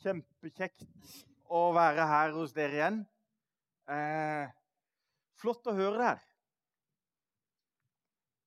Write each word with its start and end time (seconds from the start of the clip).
Kjempekjekt 0.00 0.84
å 1.52 1.66
være 1.76 2.06
her 2.08 2.32
hos 2.32 2.54
dere 2.56 2.78
igjen. 2.78 3.00
Eh, 3.90 4.52
flott 5.40 5.66
å 5.68 5.74
høre 5.76 5.98
det 5.98 6.06
her. 6.06 6.22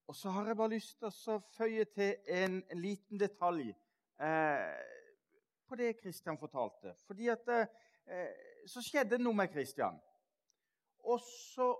Og 0.09 0.17
så 0.17 0.33
har 0.33 0.49
jeg 0.49 0.57
bare 0.57 0.73
lyst 0.73 0.97
til 0.99 1.09
å 1.09 1.37
føye 1.53 1.85
til 1.93 2.15
en, 2.39 2.57
en 2.69 2.81
liten 2.81 3.21
detalj 3.21 3.69
eh, 3.69 4.81
på 5.69 5.77
det 5.77 5.93
Kristian 5.99 6.39
fortalte. 6.41 6.95
Fordi 7.05 7.29
at 7.33 7.53
eh, 7.53 8.33
så 8.69 8.81
skjedde 8.81 9.21
noe 9.21 9.37
med 9.37 9.53
Kristian. 9.53 10.01
Og 11.03 11.21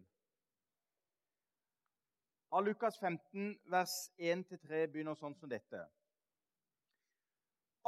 av 2.51 2.65
Lukas 2.65 2.99
15, 2.99 3.59
vers 3.69 3.95
1-3, 4.17 4.87
begynner 4.89 5.19
sånn 5.19 5.37
som 5.37 5.51
dette. 5.51 5.83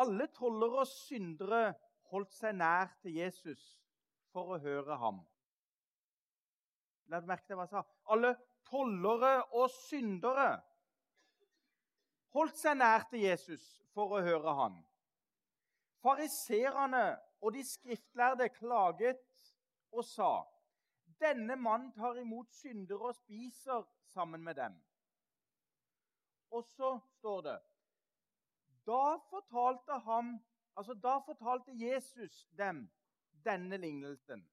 Alle 0.00 0.26
tollere 0.36 0.82
og 0.84 0.90
syndere 0.90 1.62
holdt 2.10 2.34
seg 2.36 2.56
nær 2.58 2.92
til 3.02 3.16
Jesus 3.20 3.62
for 4.34 4.54
å 4.54 4.60
høre 4.62 4.96
ham. 5.00 5.22
La 7.10 7.20
du 7.20 7.26
merke 7.30 7.48
til 7.48 7.58
hva 7.58 7.66
jeg 7.66 7.74
sa. 7.74 7.84
Alle 8.12 8.34
tollere 8.68 9.32
og 9.58 9.70
syndere 9.74 10.50
holdt 12.34 12.58
seg 12.60 12.78
nær 12.78 13.08
til 13.10 13.24
Jesus 13.26 13.64
for 13.94 14.14
å 14.14 14.22
høre 14.24 14.54
ham. 14.54 14.78
Fariserene 16.02 17.20
og 17.40 17.52
de 17.52 17.64
skriftlærde 17.64 18.48
klaget 18.48 19.20
og 19.92 20.04
sa:" 20.04 20.44
Denne 21.20 21.56
mannen 21.56 21.92
tar 21.92 22.14
imot 22.16 22.52
syndere 22.52 23.08
og 23.08 23.14
spiser 23.14 23.82
sammen 24.04 24.44
med 24.44 24.54
dem. 24.54 24.82
Og 26.50 26.64
så 26.64 26.98
står 27.18 27.40
det 27.40 27.60
Da 28.86 29.16
fortalte, 29.30 29.98
ham, 30.04 30.46
altså 30.76 30.94
da 30.94 31.18
fortalte 31.18 31.72
Jesus 31.76 32.48
dem 32.58 32.90
denne 33.44 33.76
lignelsen. 33.76 34.50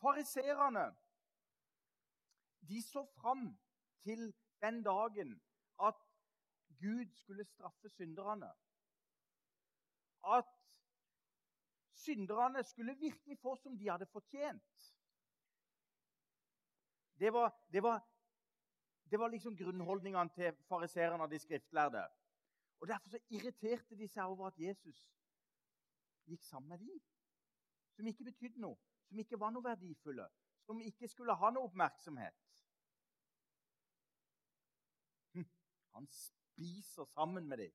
Fariserene 0.00 0.96
de 2.68 2.82
så 2.82 3.04
fram 3.04 3.58
til 4.02 4.34
den 4.62 4.82
dagen 4.82 5.42
at 5.82 5.94
Gud 6.80 7.14
skulle 7.14 7.44
straffe 7.44 7.88
synderne 7.88 8.52
at 10.24 10.48
synderne 11.92 12.64
skulle 12.64 12.98
virkelig 12.98 13.38
få 13.38 13.56
som 13.56 13.78
de 13.78 13.88
hadde 13.88 14.06
fortjent. 14.06 14.94
Det 17.20 17.32
var, 17.32 17.52
det 17.72 17.82
var, 17.82 18.00
det 19.10 19.18
var 19.18 19.28
liksom 19.28 19.56
grunnholdningene 19.56 20.30
til 20.34 20.56
fariserene 20.68 21.22
og 21.22 21.30
de 21.30 21.38
skriftlærde. 21.38 22.08
Og 22.80 22.88
Derfor 22.88 23.08
så 23.08 23.18
irriterte 23.28 23.96
de 23.96 24.08
seg 24.08 24.24
over 24.24 24.46
at 24.46 24.58
Jesus 24.58 25.10
gikk 26.24 26.42
sammen 26.42 26.68
med 26.68 26.78
dem. 26.78 27.00
Som 27.92 28.06
ikke 28.06 28.24
betydde 28.24 28.60
noe, 28.60 28.78
som 29.08 29.18
ikke 29.18 29.40
var 29.40 29.52
noe 29.52 29.64
verdifulle, 29.64 30.28
som 30.64 30.80
ikke 30.80 31.08
skulle 31.08 31.36
ha 31.36 31.50
noe 31.50 31.68
oppmerksomhet. 31.68 32.38
Hm, 35.34 35.48
han 35.94 36.08
spiser 36.08 37.04
sammen 37.04 37.48
med 37.48 37.58
dem. 37.58 37.72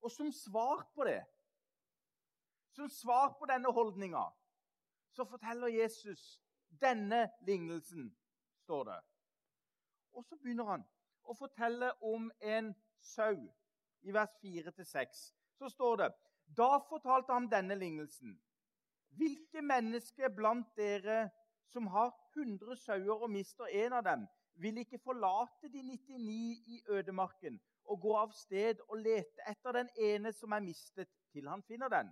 Og 0.00 0.10
som 0.10 0.32
svar 0.32 0.86
på 0.94 1.04
det, 1.04 1.20
som 2.72 2.88
svar 2.88 3.34
på 3.38 3.46
denne 3.50 3.72
holdninga, 3.72 4.22
så 5.10 5.24
forteller 5.24 5.68
Jesus 5.68 6.40
denne 6.80 7.30
lignelsen, 7.46 8.16
står 8.64 8.84
det. 8.84 9.00
Og 10.12 10.24
så 10.24 10.36
begynner 10.36 10.64
han 10.64 10.84
å 11.22 11.34
fortelle 11.34 11.92
om 12.00 12.30
en 12.40 12.72
sau. 13.00 13.36
I 14.00 14.14
vers 14.16 14.32
4-6 14.40 15.20
så 15.60 15.68
står 15.68 15.96
det 16.00 16.10
Da 16.56 16.78
fortalte 16.88 17.32
han 17.32 17.50
denne 17.50 17.76
lignelsen. 17.78 18.32
Hvilke 19.18 19.62
mennesker 19.62 20.32
blant 20.32 20.70
dere 20.76 21.28
som 21.68 21.86
har 21.86 22.14
100 22.36 22.76
sauer 22.76 23.22
og 23.22 23.30
mister 23.30 23.68
en 23.84 23.92
av 23.92 24.04
dem, 24.06 24.24
vil 24.60 24.78
ikke 24.78 24.98
forlate 24.98 25.68
de 25.72 25.82
99 25.82 26.62
i 26.66 26.82
ødemarken 26.88 27.60
og 27.84 28.00
gå 28.00 28.16
av 28.16 28.32
sted 28.36 28.80
og 28.88 29.00
lete 29.00 29.46
etter 29.50 29.72
den 29.72 29.88
ene 29.98 30.32
som 30.36 30.52
er 30.52 30.62
mistet, 30.64 31.08
til 31.32 31.48
han 31.48 31.62
finner 31.62 31.88
den. 31.88 32.10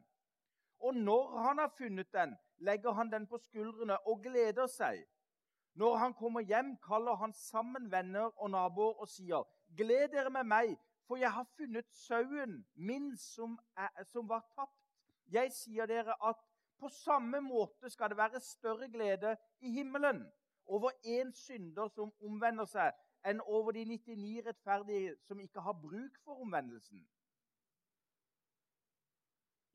Og 0.80 0.94
når 0.94 1.38
han 1.38 1.58
har 1.58 1.74
funnet 1.78 2.12
den, 2.12 2.34
legger 2.58 2.92
han 2.92 3.12
den 3.12 3.26
på 3.26 3.38
skuldrene 3.38 3.98
og 4.06 4.22
gleder 4.22 4.66
seg. 4.66 5.04
Når 5.74 5.96
han 5.96 6.14
kommer 6.14 6.40
hjem, 6.40 6.76
kaller 6.82 7.18
han 7.20 7.32
sammen 7.32 7.90
venner 7.92 8.32
og 8.36 8.50
naboer 8.50 9.00
og 9.02 9.08
sier:" 9.08 9.44
Gled 9.76 10.08
dere 10.08 10.30
med 10.30 10.44
meg, 10.48 10.76
for 11.06 11.16
jeg 11.16 11.32
har 11.32 11.46
funnet 11.56 11.86
sauen 11.92 12.64
min 12.74 13.16
som, 13.16 13.58
er, 13.76 14.04
som 14.04 14.28
var 14.28 14.46
tapt. 14.56 14.78
Jeg 15.28 15.52
sier 15.52 15.86
dere 15.86 16.16
at 16.24 16.40
på 16.78 16.88
samme 16.88 17.40
måte 17.40 17.90
skal 17.90 18.08
det 18.10 18.16
være 18.16 18.40
større 18.40 18.88
glede 18.88 19.36
i 19.60 19.70
himmelen 19.70 20.24
over 20.68 20.90
én 21.04 21.32
synder 21.32 21.88
som 21.88 22.12
omvender 22.20 22.64
seg, 22.68 22.92
enn 23.26 23.40
over 23.40 23.72
de 23.72 23.84
99 23.84 24.44
rettferdige 24.46 25.16
som 25.26 25.40
ikke 25.40 25.60
har 25.60 25.72
bruk 25.72 26.18
for 26.24 26.40
omvendelsen. 26.44 27.08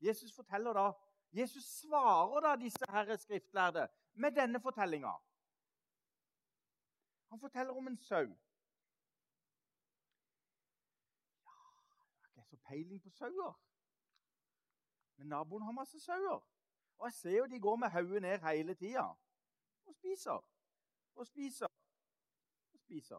Jesus 0.00 0.34
forteller 0.34 0.72
da, 0.72 0.92
Jesus 1.32 1.64
svarer 1.64 2.40
da 2.40 2.56
disse 2.56 2.86
herre 2.90 3.18
skriftlærde 3.18 3.88
med 4.14 4.32
denne 4.32 4.60
fortellinga. 4.60 5.12
Han 7.30 7.40
forteller 7.40 7.74
om 7.74 7.86
en 7.86 7.98
sau. 7.98 8.26
Ja, 11.44 11.58
jeg 11.82 11.94
har 11.96 12.04
ikke 12.26 12.42
så 12.50 12.56
peiling 12.56 13.02
på 13.02 13.10
sauer. 13.10 13.60
Men 15.16 15.26
naboen 15.26 15.62
har 15.62 15.72
masse 15.72 16.00
sauer. 16.00 16.40
Og 16.98 17.06
jeg 17.06 17.12
ser 17.12 17.38
jo 17.38 17.46
de 17.46 17.60
går 17.60 17.76
med 17.76 17.90
hodet 17.90 18.22
ned 18.22 18.38
hele 18.38 18.74
tida 18.74 19.02
og 19.84 19.94
spiser 19.94 20.53
og 21.14 21.26
spiser 21.26 21.66
og 22.72 22.80
spiser 22.80 23.16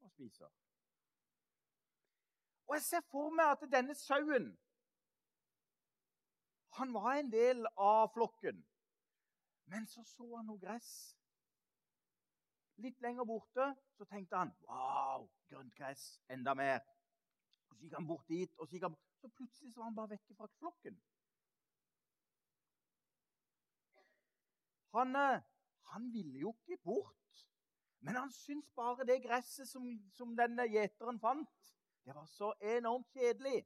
og 0.00 0.10
spiser. 0.10 0.50
Og 2.66 2.74
jeg 2.74 2.82
ser 2.82 3.00
for 3.10 3.30
meg 3.30 3.50
at 3.54 3.66
denne 3.72 3.94
sauen 3.94 4.54
Han 6.74 6.94
var 6.94 7.12
en 7.14 7.28
del 7.32 7.66
av 7.78 8.08
flokken. 8.14 8.64
Men 9.70 9.86
så 9.86 10.02
så 10.04 10.24
han 10.36 10.48
noe 10.50 10.58
gress. 10.58 10.88
Litt 12.82 12.98
lenger 13.00 13.24
borte 13.24 13.68
så 13.94 14.04
tenkte 14.10 14.40
han 14.40 14.50
wow, 14.66 15.28
grønt 15.48 15.74
gress, 15.78 16.18
enda 16.28 16.54
mer. 16.58 16.80
Og 17.70 17.76
Så 17.76 17.84
gikk 17.84 17.94
han 17.94 18.06
bort 18.06 18.28
dit, 18.28 18.58
og 18.58 18.66
så, 18.66 18.74
gikk 18.74 18.88
han, 18.88 18.96
så 19.20 19.28
plutselig 19.28 19.72
så 19.72 19.80
var 19.80 19.90
han 19.92 19.96
bare 20.00 20.10
vekke 20.16 20.34
fra 20.34 20.50
flokken. 20.58 20.98
Han, 24.94 25.16
eh, 25.16 25.42
han 25.92 26.10
ville 26.12 26.38
jo 26.38 26.54
ikke 26.54 26.80
bort, 26.84 27.46
men 28.00 28.16
han 28.16 28.32
syntes 28.32 28.72
bare 28.76 29.06
det 29.08 29.22
gresset 29.24 29.68
som, 29.68 29.86
som 30.12 30.34
denne 30.36 30.66
gjeteren 30.68 31.20
fant, 31.20 31.70
det 32.04 32.14
var 32.14 32.26
så 32.28 32.52
enormt 32.60 33.08
kjedelig. 33.16 33.62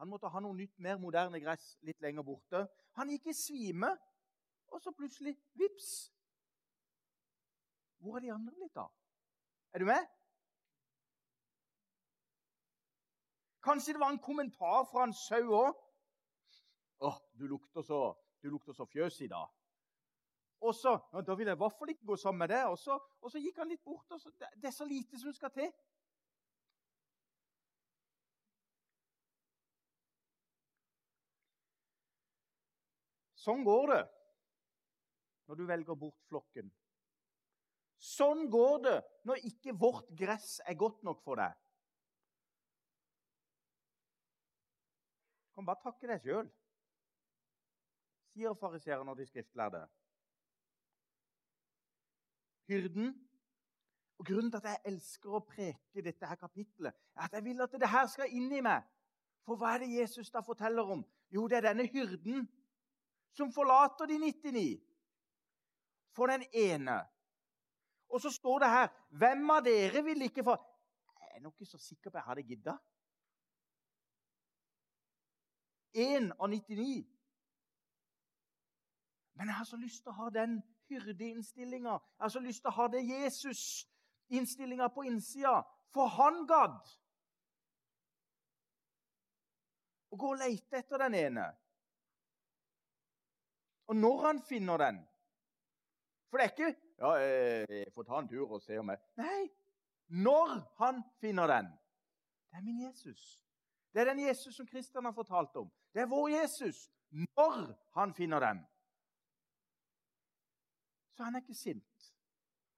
Han 0.00 0.08
måtte 0.08 0.30
ha 0.32 0.40
noe 0.40 0.56
nytt, 0.56 0.78
mer 0.80 0.96
moderne 0.98 1.40
gress 1.42 1.74
litt 1.86 2.00
lenger 2.00 2.24
borte. 2.24 2.64
Han 2.96 3.12
gikk 3.12 3.28
i 3.28 3.36
svime, 3.36 3.92
og 4.72 4.80
så 4.80 4.94
plutselig 4.96 5.36
vips! 5.60 5.92
Hvor 8.02 8.16
er 8.16 8.24
de 8.24 8.32
andre 8.34 8.54
blitt 8.56 8.80
av? 8.80 8.90
Er 9.72 9.84
du 9.84 9.86
med? 9.86 10.08
Kanskje 13.62 13.94
det 13.94 14.00
var 14.02 14.10
en 14.10 14.18
kommentar 14.18 14.88
fra 14.90 15.04
en 15.06 15.14
sau 15.14 15.54
òg? 15.54 15.76
'Å, 17.02 17.12
du 17.38 17.46
lukter 17.50 17.82
så, 17.82 18.00
du 18.42 18.50
lukter 18.50 18.74
fjøs 18.86 19.20
i 19.20 19.28
dag.' 19.30 19.61
Og 20.62 20.74
så, 20.74 20.92
ja, 21.12 21.20
'Da 21.20 21.34
vil 21.34 21.46
jeg 21.46 21.56
i 21.56 21.62
hvert 21.62 21.78
fall 21.78 21.90
ikke 21.90 22.06
gå 22.06 22.16
sammen 22.16 22.38
med 22.38 22.48
deg.' 22.48 22.70
Og 22.70 22.78
så, 22.78 22.98
og 23.22 23.30
så 23.30 23.38
gikk 23.38 23.56
han 23.58 23.68
litt 23.68 23.84
bort. 23.84 24.10
og 24.10 24.20
så, 24.20 24.30
det, 24.30 24.48
det 24.54 24.68
er 24.70 24.76
så 24.76 24.84
lite 24.84 25.18
som 25.18 25.32
skal 25.32 25.50
til. 25.50 25.72
Sånn 33.42 33.64
går 33.66 33.86
det 33.90 34.02
når 35.50 35.58
du 35.58 35.64
velger 35.66 35.98
bort 35.98 36.20
flokken. 36.30 36.68
Sånn 37.98 38.44
går 38.50 38.76
det 38.84 38.98
når 39.26 39.42
ikke 39.48 39.74
vårt 39.78 40.12
gress 40.18 40.60
er 40.66 40.78
godt 40.78 41.02
nok 41.02 41.24
for 41.26 41.42
deg. 41.42 41.56
Du 45.42 45.58
kan 45.58 45.66
bare 45.66 45.82
takke 45.82 46.06
deg 46.06 46.22
sjøl, 46.22 46.46
sier 48.32 48.54
fariseerne 48.62 49.10
og 49.10 49.18
de 49.18 49.26
skriftlærde. 49.26 49.82
Hyrden 52.68 53.12
og 54.18 54.26
Grunnen 54.26 54.50
til 54.50 54.60
at 54.60 54.68
jeg 54.70 54.92
elsker 54.92 55.34
å 55.34 55.42
preke 55.42 56.02
dette 56.04 56.26
her 56.26 56.38
kapittelet, 56.38 56.94
er 57.16 57.24
at 57.26 57.32
jeg 57.34 57.44
vil 57.44 57.60
at 57.64 57.72
det 57.80 57.88
her 57.90 58.06
skal 58.06 58.30
inn 58.30 58.52
i 58.54 58.60
meg. 58.62 58.84
For 59.42 59.58
hva 59.58 59.72
er 59.74 59.82
det 59.82 59.94
Jesus 59.96 60.30
da 60.30 60.44
forteller 60.46 60.86
om? 60.94 61.02
Jo, 61.34 61.48
det 61.50 61.58
er 61.58 61.72
denne 61.72 61.88
hyrden 61.90 62.44
som 63.34 63.50
forlater 63.52 64.06
de 64.06 64.18
99 64.22 64.66
for 66.14 66.30
den 66.30 66.44
ene. 66.52 67.00
Og 68.12 68.20
så 68.20 68.30
står 68.30 68.58
det 68.58 68.68
her 68.68 68.88
Hvem 69.10 69.50
av 69.50 69.64
dere 69.64 70.04
vil 70.04 70.22
ikke 70.22 70.44
få 70.44 70.56
Jeg 71.18 71.38
er 71.38 71.40
nok 71.40 71.54
ikke 71.56 71.70
så 71.70 71.78
sikker 71.78 72.10
på 72.10 72.18
at 72.18 72.20
jeg 72.20 72.28
hadde 72.28 72.42
gidda. 72.42 72.76
Én 75.96 76.30
av 76.38 76.48
99. 76.48 77.06
Men 79.34 79.48
jeg 79.48 79.56
har 79.56 79.64
så 79.64 79.76
lyst 79.76 80.02
til 80.04 80.12
å 80.12 80.20
ha 80.20 80.28
den 80.30 80.60
hyrdeinnstillinga. 81.00 81.92
Jeg 81.92 82.24
har 82.24 82.32
så 82.34 82.40
lyst 82.40 82.62
til 82.62 82.70
å 82.72 82.76
ha 82.76 82.88
det 82.92 83.02
Jesus-innstillinga 83.06 84.88
på 84.94 85.06
innsida. 85.08 85.62
For 85.92 86.08
han 86.16 86.44
gadd 86.48 86.92
å 90.12 90.18
gå 90.20 90.32
og 90.34 90.40
lete 90.40 90.80
etter 90.80 91.04
den 91.06 91.16
ene. 91.18 91.46
Og 93.88 93.96
når 93.96 94.26
han 94.26 94.42
finner 94.46 94.78
den 94.80 95.02
For 96.30 96.38
det 96.38 96.44
er 96.44 96.52
ikke 96.52 96.68
ja, 97.02 97.10
jeg 97.18 97.90
får 97.92 98.06
ta 98.06 98.20
en 98.20 98.28
tur 98.30 98.54
og 98.54 98.62
se 98.62 98.78
om 98.78 98.92
jeg 98.92 99.00
Nei. 99.20 99.48
Når 100.22 100.52
han 100.78 101.00
finner 101.20 101.50
den. 101.50 101.70
Det 102.50 102.60
er 102.60 102.64
min 102.64 102.82
Jesus. 102.84 103.42
Det 103.92 104.00
er 104.00 104.12
den 104.12 104.20
Jesus 104.26 104.56
som 104.56 104.66
Kristian 104.66 105.04
har 105.04 105.12
fortalt 105.12 105.56
om. 105.56 105.70
Det 105.94 106.04
er 106.04 106.06
vår 106.08 106.28
Jesus. 106.28 106.90
Når 107.10 107.72
han 107.96 108.14
finner 108.14 108.40
den. 108.40 108.60
Så 111.12 111.24
han 111.24 111.34
er 111.34 111.44
ikke 111.44 111.54
sint. 111.54 112.14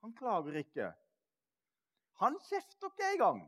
Han 0.03 0.15
klager 0.15 0.57
ikke. 0.61 0.93
Han 2.21 2.39
kjefter 2.49 2.91
ikke 2.91 3.13
engang. 3.13 3.45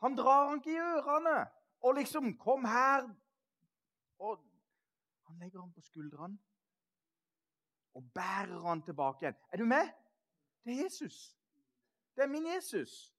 Han 0.00 0.16
drar 0.16 0.48
han 0.48 0.60
ikke 0.60 0.72
i 0.72 0.80
ørene 0.80 1.50
og 1.80 1.94
liksom 1.94 2.38
'Kom 2.38 2.64
her.' 2.64 3.16
Og 4.18 4.44
han 5.26 5.38
legger 5.38 5.60
ham 5.60 5.72
på 5.72 5.80
skuldrene 5.80 6.38
og 7.94 8.12
bærer 8.14 8.68
han 8.68 8.82
tilbake 8.82 9.24
igjen. 9.24 9.36
Er 9.52 9.56
du 9.56 9.64
med? 9.64 9.92
Det 10.64 10.72
er 10.72 10.82
Jesus. 10.84 11.36
Det 12.16 12.22
er 12.22 12.28
min 12.28 12.46
Jesus. 12.46 13.14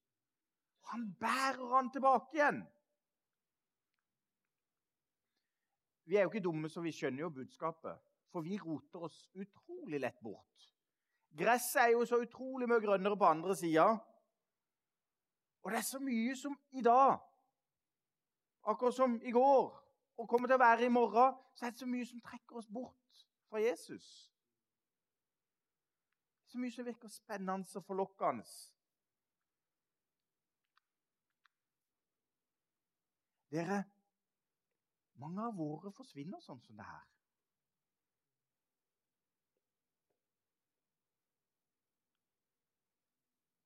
Han 0.82 1.16
bærer 1.20 1.76
han 1.76 1.92
tilbake 1.92 2.28
igjen. 2.34 2.64
Vi 6.06 6.16
er 6.16 6.22
jo 6.22 6.30
ikke 6.30 6.44
dumme, 6.44 6.70
så 6.70 6.82
vi 6.82 6.92
skjønner 6.92 7.20
jo 7.20 7.30
budskapet. 7.30 8.00
For 8.32 8.42
vi 8.42 8.58
roter 8.60 9.04
oss 9.08 9.26
utrolig 9.36 10.00
lett 10.00 10.20
bort. 10.24 10.68
Gresset 11.38 11.82
er 11.82 11.92
jo 11.96 12.06
så 12.06 12.22
utrolig 12.24 12.68
mye 12.68 12.84
grønnere 12.84 13.18
på 13.18 13.28
andre 13.28 13.56
sida. 13.56 13.86
Og 15.62 15.72
det 15.72 15.78
er 15.78 15.88
så 15.88 16.00
mye 16.00 16.36
som 16.36 16.58
i 16.72 16.82
dag, 16.82 17.20
akkurat 18.64 18.96
som 18.96 19.22
i 19.24 19.32
går, 19.32 19.70
og 20.18 20.30
kommer 20.30 20.48
til 20.48 20.58
å 20.58 20.64
være 20.64 20.86
i 20.86 20.94
morgen, 20.94 21.38
så 21.56 21.66
er 21.66 21.74
det 21.74 21.84
så 21.84 21.88
mye 21.90 22.06
som 22.06 22.22
trekker 22.22 22.60
oss 22.60 22.68
bort 22.68 23.24
fra 23.50 23.62
Jesus. 23.62 24.08
Så 26.48 26.60
mye 26.60 26.72
som 26.72 26.86
virker 26.86 27.10
spennende 27.10 27.80
og 27.80 27.86
forlokkende. 27.86 28.46
Dere, 33.52 33.84
mange 35.20 35.48
av 35.48 35.56
våre 35.60 35.92
forsvinner 35.96 36.40
sånn 36.44 36.62
som 36.64 36.78
det 36.80 36.88
her. 36.88 37.08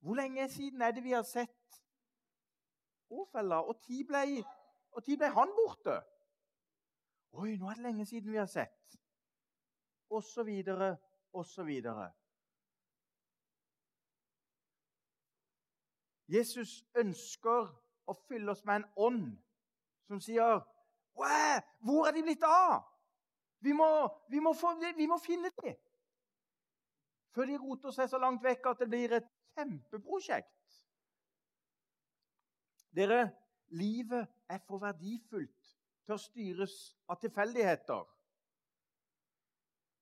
Hvor 0.06 0.16
lenge 0.16 0.50
siden 0.50 0.82
er 0.82 0.92
det 0.92 1.04
vi 1.04 1.12
har 1.12 1.24
sett 1.24 1.82
Åfella? 3.10 3.56
Og 3.56 3.82
tid 3.82 4.04
ble, 4.06 4.44
og 4.92 5.04
tid 5.04 5.18
ble 5.18 5.30
han 5.34 5.54
borte? 5.58 5.96
Oi, 7.32 7.56
nå 7.58 7.72
er 7.72 7.80
det 7.80 7.86
lenge 7.88 8.06
siden 8.06 8.32
vi 8.32 8.38
har 8.38 8.46
sett. 8.46 9.00
Og 10.10 10.22
så 10.24 10.44
videre, 10.44 10.98
og 11.34 11.46
så 11.46 11.66
videre. 11.66 12.12
Jesus 16.30 16.76
ønsker 17.02 17.74
å 18.06 18.16
fylle 18.28 18.54
oss 18.54 18.62
med 18.66 18.84
en 18.84 18.88
ånd 19.08 19.26
som 20.06 20.22
sier 20.22 20.62
Hvor 21.18 22.06
er 22.06 22.14
de 22.14 22.24
blitt 22.30 22.46
av? 22.46 22.84
Vi 23.60 23.74
må, 23.74 23.90
vi 24.30 24.40
må, 24.40 24.54
få, 24.54 24.76
vi 24.98 25.10
må 25.10 25.18
finne 25.18 25.50
dem 25.64 25.74
før 27.36 27.50
de 27.50 27.58
roter 27.60 27.92
seg 27.92 28.08
så 28.08 28.20
langt 28.22 28.44
vekk 28.44 28.70
at 28.70 28.80
det 28.80 28.88
blir 28.88 29.18
et 29.18 29.35
kjempeprosjekt. 29.56 30.52
Dere, 32.96 33.32
livet 33.76 34.28
er 34.50 34.62
for 34.68 34.84
verdifullt 34.84 35.72
til 36.06 36.16
å 36.16 36.22
styres 36.22 36.76
av 37.10 37.20
tilfeldigheter. 37.20 38.06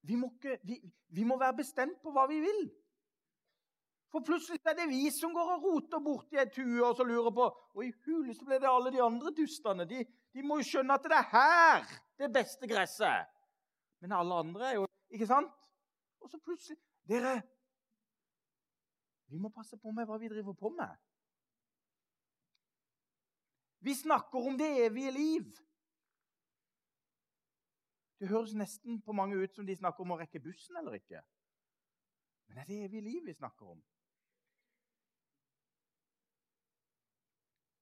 Vi 0.04 0.18
må, 0.20 0.30
ikke, 0.36 0.58
vi, 0.68 0.78
vi 1.16 1.26
må 1.26 1.38
være 1.40 1.62
bestemt 1.62 2.02
på 2.04 2.12
hva 2.12 2.26
vi 2.30 2.42
vil. 2.44 2.66
For 4.14 4.22
plutselig 4.22 4.60
er 4.68 4.76
det 4.78 4.90
vi 4.92 5.08
som 5.16 5.32
går 5.34 5.56
og 5.56 5.64
roter 5.66 6.02
borti 6.04 6.38
et 6.38 6.52
tue 6.54 6.84
og 6.86 6.94
så 6.94 7.06
lurer 7.08 7.34
på 7.34 7.48
Og 7.74 7.80
i 7.82 7.94
huleste 8.06 8.46
ble 8.46 8.60
det 8.62 8.70
alle 8.70 8.92
de 8.94 9.02
andre 9.02 9.32
dustene. 9.34 9.88
De, 9.90 10.04
de, 10.06 10.44
må 10.46 10.60
jo 10.60 10.68
skjønne 10.68 11.00
at 11.00 11.08
det 11.08 11.18
er 11.18 11.32
her 11.32 11.88
det 12.22 12.30
beste 12.36 12.70
gresset. 12.70 13.32
Men 14.04 14.14
alle 14.20 14.38
andre 14.44 14.70
er 14.70 14.76
jo 14.82 14.86
Ikke 15.14 15.30
sant? 15.30 15.50
Og 16.22 16.30
så 16.30 16.38
plutselig 16.38 16.78
Dere, 17.10 17.42
vi 19.34 19.42
må 19.42 19.50
passe 19.50 19.78
på 19.82 19.92
med 19.92 20.06
hva 20.06 20.20
vi 20.22 20.30
driver 20.30 20.54
på 20.54 20.70
med. 20.78 20.94
Vi 23.84 23.96
snakker 23.98 24.46
om 24.48 24.58
det 24.58 24.70
evige 24.86 25.12
liv. 25.12 25.48
Det 28.20 28.30
høres 28.30 28.54
nesten 28.56 29.02
på 29.02 29.12
mange 29.12 29.36
ut 29.36 29.56
som 29.56 29.66
de 29.66 29.76
snakker 29.76 30.06
om 30.06 30.14
å 30.14 30.20
rekke 30.22 30.40
bussen 30.44 30.78
eller 30.80 31.00
ikke. 31.00 31.24
Men 32.46 32.56
det 32.56 32.62
er 32.62 32.70
det 32.70 32.78
evige 32.86 33.08
liv 33.08 33.26
vi 33.26 33.34
snakker 33.34 33.74
om. 33.74 33.82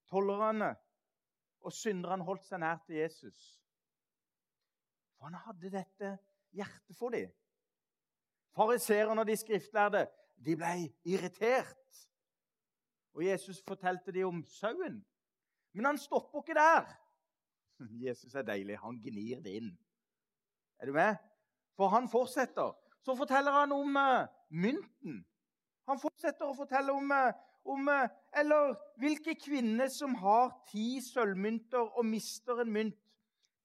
Tollerne 0.09 0.71
og 1.61 1.75
synderne 1.75 2.25
holdt 2.25 2.47
seg 2.47 2.63
nær 2.63 2.79
til 2.87 3.03
Jesus. 3.03 3.43
For 5.17 5.27
han 5.27 5.37
hadde 5.43 5.75
dette 5.75 6.15
hjertet 6.55 6.97
for 6.97 7.13
dem. 7.13 7.29
Fariseerne 8.55 9.21
og 9.21 9.27
de 9.27 9.37
skriftlærde 9.37 10.07
de 10.45 10.55
ble 10.57 10.89
irritert. 11.05 11.77
Og 13.13 13.25
Jesus 13.25 13.61
fortalte 13.67 14.11
dem 14.11 14.27
om 14.27 14.43
sauen. 14.47 15.01
Men 15.73 15.85
han 15.85 15.97
stopper 15.97 16.41
ikke 16.41 16.57
der. 16.57 16.87
Jesus 18.07 18.35
er 18.35 18.47
deilig. 18.47 18.79
Han 18.79 18.99
gnir 19.03 19.41
det 19.43 19.57
inn. 19.61 19.71
Er 20.79 20.85
du 20.85 20.95
med? 20.95 21.15
For 21.75 21.91
han 21.93 22.09
fortsetter. 22.09 22.73
Så 23.01 23.15
forteller 23.15 23.51
han 23.51 23.71
om 23.71 23.95
uh, 23.95 24.27
mynten. 24.49 25.21
Han 25.89 25.99
fortsetter 25.99 26.45
å 26.47 26.55
fortelle 26.55 26.93
om, 26.93 27.11
uh, 27.11 27.31
om 27.65 27.87
uh, 27.89 28.09
Eller 28.37 28.75
hvilke 29.01 29.35
kvinner 29.35 29.89
som 29.91 30.15
har 30.21 30.51
ti 30.69 31.01
sølvmynter 31.03 31.97
og 31.97 32.05
mister 32.05 32.61
en 32.63 32.71
mynt, 32.71 32.99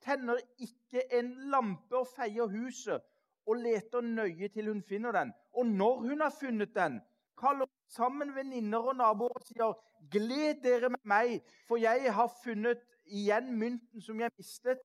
tenner 0.02 0.40
ikke 0.62 1.02
en 1.18 1.30
lampe 1.52 1.96
og 1.96 2.08
feier 2.08 2.50
huset 2.52 3.04
og 3.46 3.56
leter 3.56 4.00
nøye 4.00 4.48
til 4.48 4.68
hun 4.68 4.82
finner 4.82 5.12
den. 5.12 5.32
Og 5.52 5.66
når 5.66 6.00
hun 6.00 6.20
har 6.20 6.34
funnet 6.40 6.74
den, 6.74 7.00
kaller 7.38 7.66
hun 7.66 7.90
sammen 7.96 8.34
venninner 8.34 8.78
og 8.78 8.96
naboer 8.96 9.38
og 9.38 9.46
sier, 9.46 9.72
'Gled 10.10 10.62
dere 10.62 10.90
med 10.90 11.02
meg, 11.04 11.40
for 11.68 11.76
jeg 11.76 12.12
har 12.14 12.30
funnet 12.44 12.82
igjen 13.06 13.54
mynten 13.58 14.02
som 14.02 14.20
jeg 14.20 14.30
mistet.' 14.38 14.82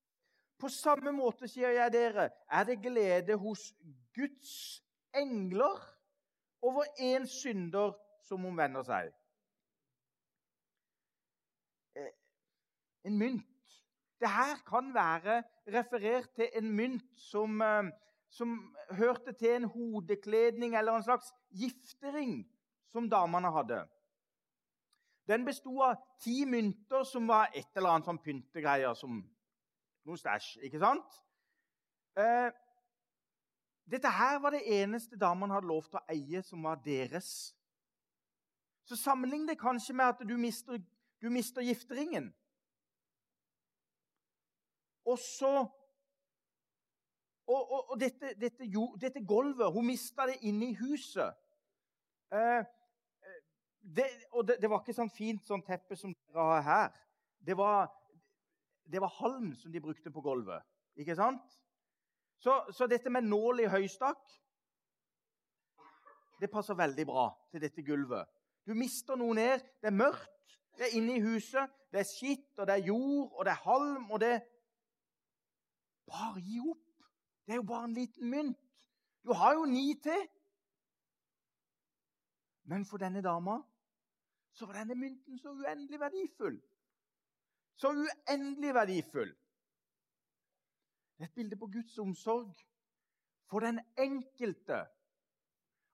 På 0.62 0.70
samme 0.70 1.12
måte, 1.12 1.48
sier 1.50 1.74
jeg 1.74 1.94
dere, 1.94 2.30
er 2.52 2.64
det 2.64 2.82
glede 2.84 3.34
hos 3.38 3.74
Guds 4.14 4.84
engler 5.18 5.80
over 6.62 6.86
en 7.00 7.26
synder 7.28 7.96
som 8.28 8.46
omvender 8.46 8.86
seg. 8.86 9.10
Eh, 11.98 12.12
en 13.10 13.18
mynt. 13.18 13.48
Det 14.22 14.30
her 14.30 14.62
kan 14.68 14.94
være 14.94 15.42
referert 15.74 16.30
til 16.38 16.50
en 16.54 16.70
mynt 16.78 17.10
som, 17.18 17.62
eh, 17.62 17.90
som 18.32 18.56
hørte 18.96 19.34
til 19.36 19.58
en 19.58 19.68
hodekledning 19.74 20.76
eller 20.80 20.96
en 20.96 21.04
slags 21.04 21.34
giftering 21.52 22.42
som 22.92 23.10
damene 23.12 23.52
hadde. 23.52 23.82
Den 25.28 25.46
besto 25.46 25.76
av 25.84 26.00
ti 26.24 26.46
mynter 26.48 27.04
som 27.08 27.28
var 27.28 27.52
et 27.56 27.68
eller 27.76 27.94
annet 27.94 28.08
sånn 28.10 28.22
pyntegreier 28.24 28.96
som 28.98 29.20
noe 30.08 30.18
stæsj, 30.18 30.58
ikke 30.66 30.82
sant? 30.82 31.20
Eh, 32.18 32.50
dette 33.92 34.12
her 34.12 34.40
var 34.42 34.56
det 34.56 34.64
eneste 34.80 35.20
damene 35.20 35.56
hadde 35.56 35.70
lov 35.70 35.88
til 35.90 36.00
å 36.00 36.06
eie, 36.12 36.42
som 36.44 36.64
var 36.64 36.80
deres. 36.84 37.52
Så 38.88 38.98
sammenlign 38.98 39.48
det 39.48 39.60
kanskje 39.60 39.96
med 39.96 40.16
at 40.16 40.24
du 40.28 40.38
mister, 40.40 40.80
du 41.22 41.30
mister 41.30 41.64
gifteringen. 41.64 42.32
Og 45.06 45.20
så 45.20 45.68
Og, 47.52 47.72
og, 47.76 47.92
og 47.94 48.00
dette, 48.00 48.34
dette, 48.40 48.68
jo, 48.72 48.86
dette, 49.02 49.24
gulvet 49.28 49.74
Hun 49.74 49.90
mista 49.90 50.28
det 50.30 50.38
inne 50.48 50.70
i 50.72 50.78
huset. 50.80 51.36
Eh, 52.32 52.60
eh, 52.62 53.40
det, 53.82 54.08
og 54.32 54.46
det, 54.48 54.60
det, 54.62 54.70
var 54.72 54.84
ikke 54.84 54.96
sånn 54.96 55.12
fint 55.12 55.44
sånn 55.48 55.64
teppe 55.68 55.98
som 56.00 56.14
dere 56.14 56.46
har 56.52 56.68
her. 56.68 56.94
Det 57.42 57.58
var, 57.58 57.90
det 58.88 59.02
var 59.04 59.18
halm 59.20 59.52
som 59.58 59.74
de 59.74 59.84
brukte 59.84 60.14
på 60.14 60.24
gulvet. 60.24 60.64
Ikke 60.96 61.18
sant? 61.18 61.58
Så, 62.42 62.56
så 62.74 62.88
dette 62.90 63.12
med 63.14 63.28
nål 63.28 63.66
i 63.66 63.72
høystakk 63.72 64.40
det 66.42 66.50
passer 66.50 66.74
veldig 66.74 67.06
bra 67.06 67.28
til 67.54 67.62
dette 67.62 67.84
gulvet. 67.86 68.26
Du 68.66 68.74
mister 68.74 69.18
noe 69.20 69.36
ned. 69.38 69.62
Det 69.82 69.92
er 69.92 69.98
mørkt, 69.98 70.56
det 70.78 70.88
er 70.88 70.96
inne 70.98 71.20
i 71.20 71.22
huset, 71.22 71.70
det 71.94 72.02
er 72.02 72.08
skitt, 72.10 72.50
og 72.58 72.66
det 72.66 72.80
er 72.80 72.88
jord, 72.88 73.28
og 73.36 73.46
det 73.46 73.54
er 73.54 73.68
halm, 73.68 74.08
og 74.10 74.24
det 74.24 74.40
Bare 76.12 76.42
gi 76.44 76.58
opp. 76.60 76.91
Det 77.52 77.56
er 77.56 77.60
jo 77.60 77.68
bare 77.68 77.86
en 77.86 77.94
liten 77.94 78.30
mynt. 78.30 78.58
Du 79.24 79.34
har 79.34 79.54
jo 79.54 79.66
ni 79.66 80.00
til. 80.04 80.28
Men 82.64 82.86
for 82.86 82.98
denne 82.98 83.22
dama 83.22 83.58
så 84.52 84.66
var 84.66 84.74
denne 84.74 84.96
mynten 84.96 85.40
så 85.40 85.50
uendelig 85.50 86.00
verdifull. 86.00 86.62
Så 87.76 87.92
uendelig 87.92 88.74
verdifull. 88.74 89.36
Det 91.18 91.24
er 91.24 91.28
et 91.28 91.34
bilde 91.34 91.60
på 91.60 91.68
Guds 91.68 91.98
omsorg 92.00 92.56
for 93.50 93.60
den 93.60 93.80
enkelte. 93.98 94.86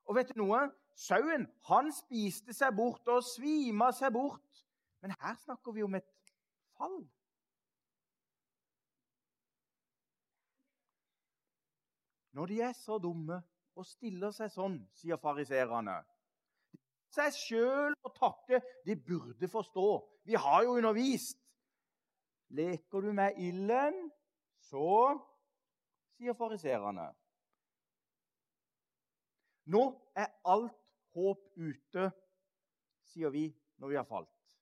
Og 0.06 0.16
vet 0.16 0.30
du 0.30 0.44
noe? 0.44 0.62
Sauen 0.94 1.50
han 1.72 1.90
spiste 1.94 2.54
seg 2.54 2.78
bort 2.78 3.10
og 3.10 3.26
svima 3.26 3.90
seg 3.98 4.14
bort. 4.14 4.66
Men 5.02 5.18
her 5.22 5.42
snakker 5.42 5.74
vi 5.74 5.90
om 5.90 5.98
et 5.98 6.14
fall. 6.78 7.02
Når 12.38 12.46
de 12.46 12.62
er 12.62 12.74
så 12.77 13.00
dumme 13.01 13.39
og 13.77 13.86
stiller 13.86 14.29
seg 14.36 14.51
sånn, 14.53 14.77
sier 14.94 15.17
fariserene 15.17 15.96
Seg 17.15 17.34
sjøl 17.34 17.96
å 18.06 18.12
takke, 18.13 18.60
de 18.86 18.94
burde 19.00 19.48
forstå. 19.50 19.86
Vi 20.27 20.36
har 20.38 20.65
jo 20.67 20.75
undervist. 20.77 21.39
Leker 22.53 23.08
du 23.08 23.10
med 23.15 23.39
ilden, 23.41 23.96
så 24.67 25.15
sier 26.17 26.38
fariserene. 26.38 27.08
Nå 29.74 29.84
er 30.13 30.29
alt 30.46 30.77
håp 31.17 31.41
ute, 31.58 32.12
sier 33.08 33.34
vi 33.34 33.48
når 33.82 33.96
vi 33.96 34.00
har 34.03 34.08
falt. 34.08 34.58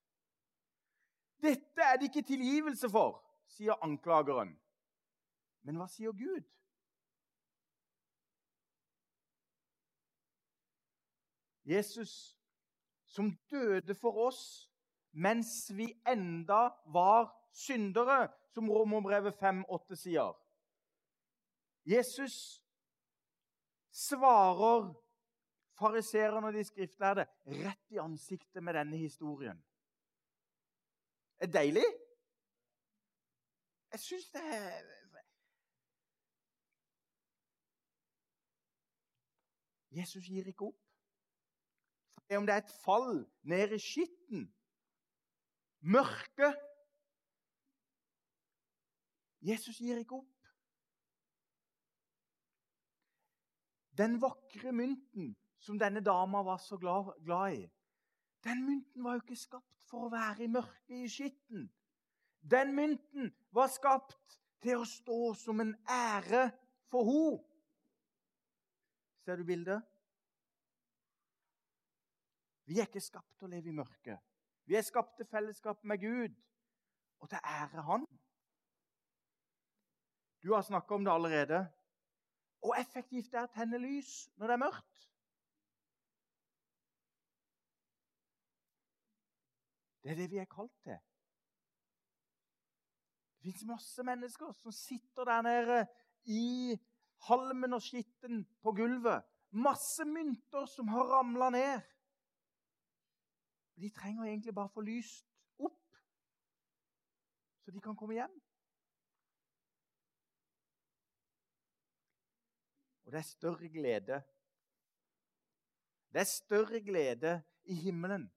Dette 1.43 1.91
er 1.91 1.99
det 1.99 2.07
ikke 2.07 2.27
tilgivelse 2.29 2.87
for, 2.93 3.19
sier 3.51 3.75
anklageren. 3.83 4.55
Men 5.65 5.81
hva 5.81 5.89
sier 5.91 6.15
Gud? 6.15 6.45
Jesus, 11.65 12.39
som 13.05 13.37
døde 13.51 13.95
for 13.95 14.27
oss 14.27 14.71
mens 15.11 15.71
vi 15.71 15.87
enda 16.07 16.69
var 16.91 17.29
syndere, 17.51 18.27
som 18.51 18.69
Romerbrevet 18.69 19.33
5,8 19.39 19.95
sier. 19.95 20.33
Jesus 21.85 22.63
svarer 23.91 24.91
fariseerne 25.79 26.47
og 26.47 26.53
de 26.53 26.63
skriftlærde 26.67 27.25
rett 27.45 27.95
i 27.95 28.01
ansiktet 28.03 28.63
med 28.63 28.75
denne 28.75 28.97
historien. 28.97 29.63
Er 31.39 31.45
det 31.45 31.53
deilig? 31.53 31.85
Jeg 33.91 33.99
syns 33.99 34.29
det 34.35 34.43
er 34.43 34.95
Jesus 39.95 40.25
gir 40.27 40.47
ikke 40.51 40.67
opp. 40.67 40.84
For 42.27 42.37
om 42.37 42.45
det 42.45 42.55
er 42.55 42.63
et 42.63 42.77
fall 42.83 43.25
ned 43.45 43.75
i 43.75 43.81
skitten, 43.81 44.47
mørket 45.85 46.57
Jesus 49.45 49.77
gir 49.77 49.99
ikke 50.01 50.17
opp. 50.17 50.31
Den 53.95 54.17
vakre 54.21 54.73
mynten 54.75 55.35
som 55.61 55.77
denne 55.79 56.01
dama 56.03 56.41
var 56.43 56.57
så 56.57 56.77
glad, 56.81 57.13
glad, 57.23 57.59
i, 57.61 57.63
den 58.43 58.65
mynten 58.65 59.03
var 59.03 59.15
jo 59.15 59.23
ikke 59.23 59.37
skapt 59.39 59.85
for 59.89 60.07
å 60.07 60.11
være 60.13 60.45
i 60.45 60.51
mørket, 60.51 60.97
i 60.97 61.07
skitten. 61.09 61.69
Den 62.41 62.73
mynten 62.75 63.31
var 63.53 63.69
skapt 63.73 64.39
til 64.65 64.81
å 64.81 64.89
stå 64.89 65.19
som 65.37 65.61
en 65.61 65.75
ære 65.85 66.49
for 66.89 67.09
henne. 67.09 67.43
Ser 69.25 69.41
du 69.41 69.45
bildet? 69.45 69.81
Vi 72.65 72.79
er 72.79 72.87
ikke 72.89 73.03
skapt 73.03 73.37
til 73.37 73.47
å 73.47 73.53
leve 73.53 73.69
i 73.69 73.77
mørket. 73.77 74.21
Vi 74.65 74.77
er 74.77 74.85
skapt 74.85 75.17
til 75.19 75.27
fellesskap 75.29 75.83
med 75.85 76.01
Gud 76.01 76.37
og 77.21 77.29
til 77.29 77.41
ære 77.45 77.83
Han. 77.85 78.05
Du 80.41 80.53
har 80.53 80.61
snakka 80.61 80.95
om 80.95 81.05
det 81.05 81.13
allerede. 81.13 81.65
Og 82.65 82.73
effektivt 82.79 83.31
det 83.31 83.39
er 83.39 83.47
å 83.47 83.53
tenne 83.53 83.77
lys 83.81 84.11
når 84.37 84.47
det 84.47 84.55
er 84.55 84.63
mørkt. 84.63 85.05
Det 90.05 90.11
er 90.13 90.19
det 90.19 90.27
vi 90.29 90.41
er 90.41 90.49
kalt 90.49 90.73
til. 90.85 90.97
Det 93.33 93.41
fins 93.45 93.65
masse 93.69 94.03
mennesker 94.05 94.51
som 94.57 94.73
sitter 94.73 95.25
der 95.29 95.41
nede 95.45 95.79
i 96.29 96.77
halmen 97.29 97.73
og 97.77 97.81
skitten 97.81 98.43
på 98.61 98.73
gulvet. 98.77 99.25
Masse 99.49 100.05
mynter 100.05 100.65
som 100.69 100.89
har 100.93 101.09
ramla 101.09 101.49
ned. 101.53 101.81
De 103.75 103.89
trenger 103.89 104.23
egentlig 104.23 104.53
bare 104.55 104.69
å 104.69 104.75
få 104.75 104.83
lyst 104.87 105.25
opp, 105.59 105.97
så 107.63 107.73
de 107.75 107.81
kan 107.83 107.97
komme 107.99 108.15
hjem. 108.15 108.37
Og 113.05 113.11
det 113.11 113.19
er 113.19 113.27
større 113.27 113.69
glede. 113.69 114.21
Det 116.13 116.23
er 116.23 116.29
større 116.29 116.79
glede 116.79 117.41
i 117.63 117.75
himmelen 117.75 118.31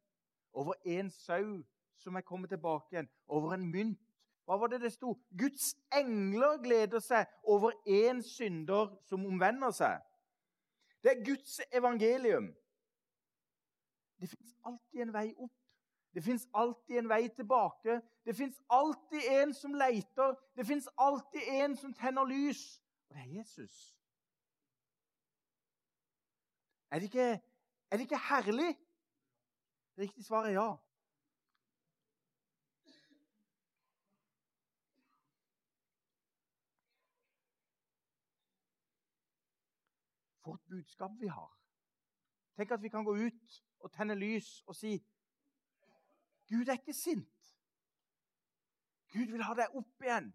over 0.53 0.75
en 0.85 1.11
sau 1.11 1.63
som 1.97 2.17
er 2.19 2.27
kommet 2.27 2.51
tilbake 2.51 2.93
igjen, 2.93 3.09
over 3.27 3.55
en 3.55 3.71
mynt. 3.71 4.01
Hva 4.45 4.57
var 4.57 4.71
det 4.73 4.81
det 4.81 4.93
sto? 4.93 5.13
Guds 5.39 5.75
engler 5.93 6.57
gleder 6.63 7.03
seg 7.05 7.29
over 7.45 7.75
én 7.87 8.23
synder 8.25 8.95
som 9.05 9.27
omvender 9.29 9.75
seg. 9.77 10.01
Det 11.05 11.13
er 11.13 11.25
Guds 11.25 11.61
evangelium. 11.73 12.49
Det 14.21 14.29
fins 14.29 14.57
alltid 14.65 15.03
en 15.03 15.13
vei 15.13 15.35
opp. 15.37 15.53
Det 16.15 16.25
fins 16.25 16.49
alltid 16.55 16.99
en 16.99 17.09
vei 17.09 17.29
tilbake. 17.29 18.01
Det 18.25 18.37
fins 18.37 18.63
alltid 18.71 19.21
en 19.31 19.55
som 19.55 19.75
leiter. 19.75 20.35
Det 20.57 20.67
fins 20.67 20.89
alltid 20.99 21.41
en 21.49 21.77
som 21.77 21.95
tenner 21.95 22.25
lys. 22.25 22.83
Og 23.09 23.15
det 23.15 23.23
er 23.23 23.39
Jesus. 23.39 23.99
Er 26.91 26.99
det 26.99 27.05
ikke, 27.05 27.43
er 27.91 27.97
det 27.97 28.01
ikke 28.01 28.19
herlig? 28.19 28.77
Riktig 29.99 30.25
svar 30.25 30.45
er 30.45 30.51
ja. 30.51 30.77
For 40.45 40.55
et 40.55 40.61
budskap 40.69 41.11
vi 41.21 41.27
har. 41.27 41.59
Tenk 42.57 42.71
at 42.71 42.83
vi 42.83 42.89
kan 42.89 43.05
gå 43.05 43.15
ut 43.15 43.68
og 43.89 43.95
tenne 43.97 44.15
lys 44.15 44.63
og 44.67 44.77
si 44.77 44.99
Gud 46.49 46.69
er 46.69 46.79
ikke 46.79 46.93
sint. 46.97 47.49
Gud 49.13 49.33
vil 49.33 49.45
ha 49.45 49.55
deg 49.57 49.75
opp 49.77 50.05
igjen. 50.05 50.31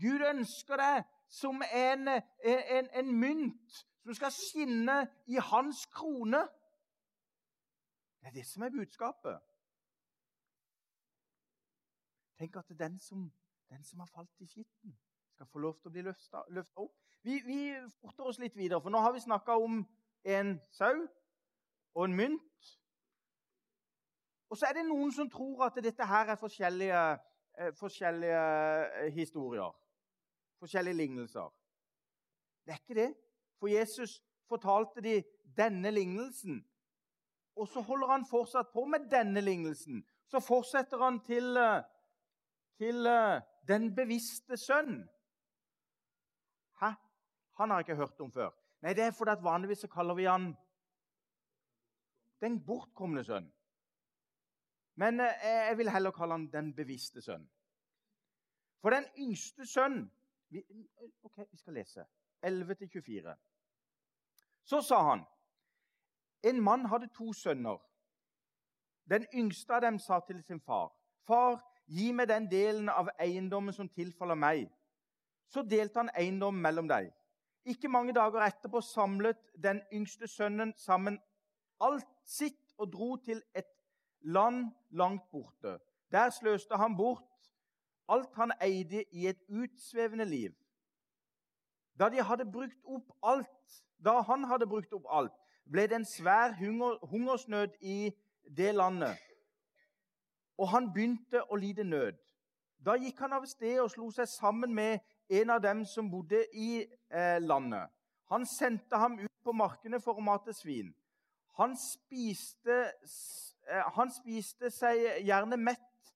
Gud 0.00 0.24
ønsker 0.28 0.80
deg 0.80 1.06
som 1.32 1.62
en, 1.64 2.08
en, 2.08 2.90
en 3.00 3.12
mynt 3.20 3.78
som 4.04 4.16
skal 4.18 4.34
skinne 4.36 4.98
i 5.32 5.40
hans 5.40 5.86
krone. 5.96 6.42
Det 8.20 8.28
er 8.28 8.36
det 8.36 8.44
som 8.48 8.66
er 8.66 8.74
budskapet. 8.74 9.40
Tenk 12.40 12.56
at 12.60 12.76
den 12.78 13.00
som, 13.00 13.26
den 13.72 13.84
som 13.84 14.04
har 14.04 14.12
falt 14.12 14.44
i 14.44 14.48
skitten, 14.48 14.96
skal 15.34 15.48
få 15.48 15.64
lov 15.64 15.78
til 15.80 15.88
å 15.88 15.94
bli 15.94 16.04
løfta 16.04 16.44
opp. 16.84 16.96
Vi, 17.24 17.40
vi 17.46 17.60
forter 18.00 18.28
oss 18.28 18.40
litt 18.42 18.56
videre, 18.56 18.82
for 18.84 18.92
nå 18.92 19.00
har 19.00 19.16
vi 19.16 19.24
snakka 19.24 19.56
om 19.56 19.80
en 20.24 20.58
sau 20.72 21.06
og 21.94 22.04
en 22.04 22.16
mynt. 22.16 22.78
Og 24.48 24.58
så 24.58 24.66
er 24.68 24.76
det 24.76 24.84
noen 24.86 25.12
som 25.12 25.30
tror 25.30 25.64
at 25.66 25.78
dette 25.82 26.06
her 26.06 26.30
er 26.30 26.38
forskjellige, 26.38 27.00
eh, 27.58 27.72
forskjellige 27.74 28.42
eh, 29.04 29.12
historier. 29.14 29.72
Forskjellige 30.58 30.94
lignelser. 30.94 31.48
Det 32.64 32.72
er 32.72 32.78
ikke 32.78 33.00
det. 33.00 33.14
For 33.58 33.66
Jesus 33.66 34.22
fortalte 34.48 35.02
de 35.02 35.22
denne 35.56 35.90
lignelsen. 35.90 36.62
Og 37.56 37.68
så 37.68 37.80
holder 37.80 38.06
han 38.06 38.26
fortsatt 38.30 38.70
på 38.72 38.84
med 38.84 39.10
denne 39.10 39.40
lignelsen. 39.40 40.04
Så 40.26 40.40
fortsetter 40.40 41.02
han 41.02 41.20
til, 41.20 41.56
eh, 41.56 41.82
til 42.78 43.06
den 43.68 43.94
bevisste 43.94 44.56
sønn. 44.56 45.08
Hæ? 46.80 46.94
Han 47.58 47.70
har 47.70 47.78
jeg 47.78 47.88
ikke 47.88 47.96
hørt 47.96 48.20
om 48.20 48.32
før. 48.32 48.50
Nei, 48.82 48.92
det 48.92 49.04
er 49.04 49.10
fordi 49.10 49.30
at 49.30 49.44
vanligvis 49.44 49.78
så 49.78 49.88
kaller 49.88 50.14
vi 50.14 50.24
han 50.24 50.56
den 52.44 52.60
bortkomne 52.64 53.24
sønn. 53.24 53.48
Men 55.00 55.20
eh, 55.20 55.66
jeg 55.70 55.78
vil 55.78 55.90
heller 55.90 56.14
kalle 56.14 56.36
han 56.38 56.50
den 56.52 56.74
bevisste 56.76 57.22
sønn. 57.24 57.46
For 58.84 58.92
den 58.94 59.08
yngste 59.18 59.66
sønn 59.66 60.04
Ok, 61.24 61.38
vi 61.50 61.56
skal 61.56 61.74
lese. 61.74 62.04
11-24. 62.46 63.32
Så 64.64 64.80
sa 64.80 65.00
han 65.10 65.24
En 66.42 66.60
mann 66.60 66.84
hadde 66.86 67.08
to 67.16 67.32
sønner. 67.32 67.80
Den 69.10 69.26
yngste 69.34 69.74
av 69.74 69.80
dem 69.80 69.98
sa 69.98 70.20
til 70.26 70.42
sin 70.42 70.60
far, 70.60 70.92
'Far, 71.26 71.60
gi 71.86 72.12
meg 72.12 72.28
den 72.28 72.50
delen 72.50 72.88
av 72.88 73.08
eiendommen 73.18 73.72
som 73.72 73.88
tilfaller 73.88 74.34
meg.' 74.34 74.70
Så 75.48 75.62
delte 75.62 75.98
han 75.98 76.10
eiendommen 76.14 76.62
mellom 76.62 76.88
dem. 76.88 77.10
Ikke 77.64 77.88
mange 77.88 78.12
dager 78.12 78.40
etterpå 78.40 78.80
samlet 78.80 79.36
den 79.62 79.82
yngste 79.92 80.28
sønnen 80.28 80.74
sammen 80.76 81.20
alt 81.80 82.08
sitt 82.24 82.74
og 82.78 82.92
dro 82.92 83.16
til 83.16 83.42
et 83.54 83.70
land 84.20 84.72
langt 84.90 85.30
borte. 85.30 85.78
Der 86.12 86.30
sløste 86.30 86.76
han 86.76 86.96
bort 86.96 87.22
alt 88.08 88.34
han 88.34 88.52
eide 88.60 89.04
i 89.12 89.26
et 89.26 89.40
utsvevende 89.48 90.24
liv. 90.24 90.52
Da, 91.98 92.08
hadde 92.22 92.44
brukt 92.52 92.80
opp 92.84 93.12
alt, 93.22 93.82
da 94.04 94.20
han 94.20 94.44
hadde 94.44 94.66
brukt 94.66 94.92
opp 94.92 95.06
alt, 95.10 95.34
ble 95.70 95.86
det 95.88 96.00
en 96.00 96.08
svær 96.08 96.52
hunger, 96.58 96.98
hungersnød 97.06 97.78
i 97.80 98.12
det 98.56 98.74
landet. 98.74 99.16
Og 100.58 100.68
han 100.68 100.90
begynte 100.92 101.42
å 101.48 101.56
lide 101.56 101.84
nød. 101.84 102.18
Da 102.84 102.98
gikk 103.00 103.22
han 103.24 103.32
av 103.32 103.46
sted 103.48 103.78
og 103.80 103.90
slo 103.94 104.10
seg 104.12 104.28
sammen 104.28 104.74
med 104.74 105.00
en 105.32 105.54
av 105.54 105.62
dem 105.64 105.84
som 105.88 106.10
bodde 106.10 106.42
i 106.52 106.84
eh, 106.84 107.38
landet. 107.40 107.88
Han 108.28 108.44
sendte 108.46 108.98
ham 109.00 109.16
ut 109.22 109.32
på 109.44 109.54
markene 109.56 110.00
for 110.02 110.18
å 110.18 110.24
mate 110.24 110.52
svin. 110.52 110.92
Han 111.54 111.76
spiste, 111.78 112.92
eh, 113.70 113.90
han 113.94 114.10
spiste 114.10 114.70
seg 114.74 115.02
gjerne 115.22 115.56
mett 115.56 116.14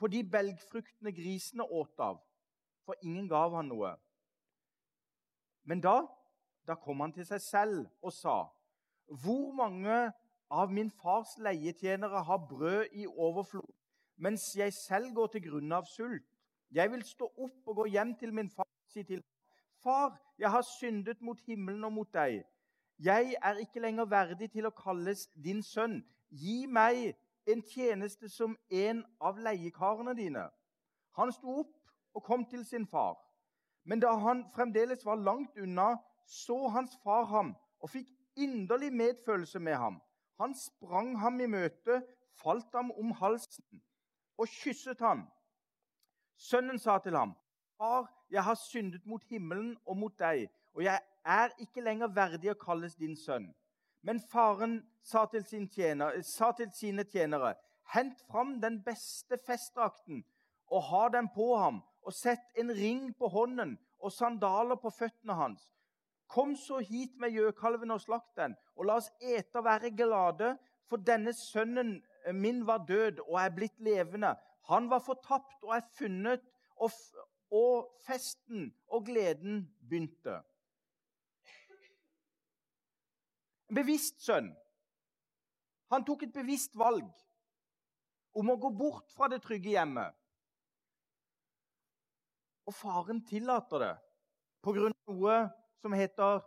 på 0.00 0.08
de 0.10 0.22
belgfruktene 0.26 1.12
grisene 1.14 1.62
åt 1.62 2.00
av, 2.00 2.18
for 2.86 2.98
ingen 3.02 3.28
gav 3.30 3.54
han 3.54 3.68
noe. 3.70 3.92
Men 5.62 5.82
da, 5.84 6.00
da 6.66 6.74
kom 6.74 7.04
han 7.04 7.14
til 7.14 7.26
seg 7.28 7.42
selv 7.44 7.86
og 8.02 8.12
sa, 8.12 8.38
'Hvor 9.06 9.52
mange 9.54 10.12
av 10.50 10.72
min 10.72 10.90
fars 10.90 11.38
leietjenere 11.38 12.24
har 12.24 12.46
brød 12.50 12.86
i 12.92 13.06
overflod, 13.06 13.72
mens 14.16 14.56
jeg 14.56 14.72
selv 14.72 15.14
går 15.14 15.26
til 15.26 15.42
grunne 15.42 15.76
av 15.76 15.86
sult?' 15.86 16.26
'Jeg 16.70 16.90
vil 16.90 17.02
stå 17.02 17.32
opp 17.36 17.68
og 17.68 17.76
gå 17.76 17.84
hjem 17.84 18.14
til 18.18 18.32
min 18.34 18.50
far 18.50 18.66
og 18.66 18.92
si 18.92 19.02
til 19.02 19.22
ham, 19.22 19.30
'Far, 19.82 20.20
jeg 20.38 20.50
har 20.50 20.62
syndet 20.62 21.22
mot 21.22 21.40
himmelen 21.40 21.84
og 21.84 21.92
mot 21.92 22.12
deg.' 22.14 22.44
'Jeg 23.02 23.36
er 23.42 23.54
ikke 23.54 23.80
lenger 23.80 24.04
verdig 24.04 24.50
til 24.52 24.66
å 24.68 24.70
kalles 24.76 25.26
din 25.44 25.62
sønn.' 25.62 26.02
'Gi 26.30 26.66
meg 26.66 27.16
en 27.48 27.62
tjeneste 27.62 28.28
som 28.28 28.56
en 28.70 29.04
av 29.20 29.38
leiekarene 29.40 30.14
dine.' 30.14 30.50
Han 31.16 31.32
sto 31.32 31.54
opp 31.62 31.72
og 32.14 32.22
kom 32.22 32.44
til 32.44 32.64
sin 32.64 32.86
far. 32.86 33.16
Men 33.84 34.00
da 34.00 34.12
han 34.12 34.44
fremdeles 34.54 35.04
var 35.06 35.16
langt 35.16 35.56
unna, 35.56 35.96
så 36.26 36.68
hans 36.68 36.98
far 37.02 37.24
ham 37.24 37.56
og 37.80 37.90
fikk 37.90 38.10
inderlig 38.36 38.92
medfølelse 38.92 39.58
med 39.58 39.74
ham. 39.74 40.00
Han 40.40 40.54
sprang 40.54 41.18
ham 41.18 41.40
i 41.40 41.46
møte, 41.46 42.02
falt 42.42 42.74
ham 42.74 42.90
om 42.90 43.10
halsen 43.12 43.82
og 44.38 44.48
kysset 44.48 45.00
ham. 45.00 45.24
Sønnen 46.36 46.78
sa 46.78 46.98
til 46.98 47.16
ham, 47.16 47.36
'Far, 47.76 48.12
jeg 48.30 48.44
har 48.44 48.54
syndet 48.54 49.06
mot 49.06 49.24
himmelen 49.24 49.76
og 49.86 49.96
mot 49.96 50.18
deg,' 50.18 50.50
'og 50.74 50.84
jeg 50.84 51.00
er 51.24 51.50
ikke 51.58 51.84
lenger 51.84 52.12
verdig 52.14 52.52
å 52.52 52.58
kalles 52.58 52.96
din 52.96 53.16
sønn.' 53.16 53.52
Men 54.02 54.20
faren 54.32 54.80
sa 55.04 55.26
til, 55.26 55.44
tjener, 55.68 56.22
sa 56.22 56.52
til 56.52 56.70
sine 56.72 57.04
tjenere, 57.04 57.54
'Hent 57.94 58.20
fram 58.30 58.60
den 58.60 58.82
beste 58.82 59.38
festdrakten 59.46 60.24
og 60.70 60.82
ha 60.82 61.08
den 61.08 61.28
på 61.28 61.56
ham,' 61.56 61.82
'og 62.02 62.12
sett 62.12 62.56
en 62.56 62.70
ring 62.70 63.14
på 63.18 63.28
hånden 63.28 63.78
og 63.98 64.12
sandaler 64.12 64.76
på 64.76 64.90
føttene 64.90 65.34
hans.' 65.34 65.72
'Kom 66.28 66.56
så 66.56 66.78
hit 66.78 67.18
med 67.18 67.30
gjøkalven 67.30 67.90
og 67.90 68.00
slakt 68.00 68.36
den, 68.36 68.56
og 68.76 68.84
la 68.84 68.96
oss 68.96 69.10
ete 69.20 69.56
og 69.58 69.64
være 69.64 69.90
glade,' 69.90 70.58
'for 70.88 70.96
denne 70.96 71.32
sønnen 71.32 72.02
min 72.32 72.66
var 72.66 72.84
død 72.88 73.20
og 73.28 73.40
er 73.40 73.50
blitt 73.50 73.80
levende.' 73.80 74.36
Han 74.70 74.90
var 74.90 75.02
fortapt 75.02 75.64
og 75.66 75.74
er 75.76 75.82
funnet, 75.98 76.40
og, 76.76 76.90
og 77.50 77.90
festen 78.06 78.68
og 78.88 79.06
gleden 79.08 79.64
begynte. 79.88 80.40
En 83.70 83.78
bevisst 83.78 84.18
sønn. 84.22 84.50
Han 85.94 86.04
tok 86.06 86.24
et 86.26 86.34
bevisst 86.34 86.74
valg 86.78 87.06
om 88.34 88.50
å 88.50 88.58
gå 88.58 88.70
bort 88.74 89.10
fra 89.14 89.28
det 89.30 89.40
trygge 89.44 89.74
hjemmet. 89.76 90.14
Og 92.66 92.74
faren 92.74 93.22
tillater 93.26 93.82
det 93.82 93.94
pga. 94.62 94.90
noe 94.90 95.36
som 95.80 95.94
heter 95.94 96.42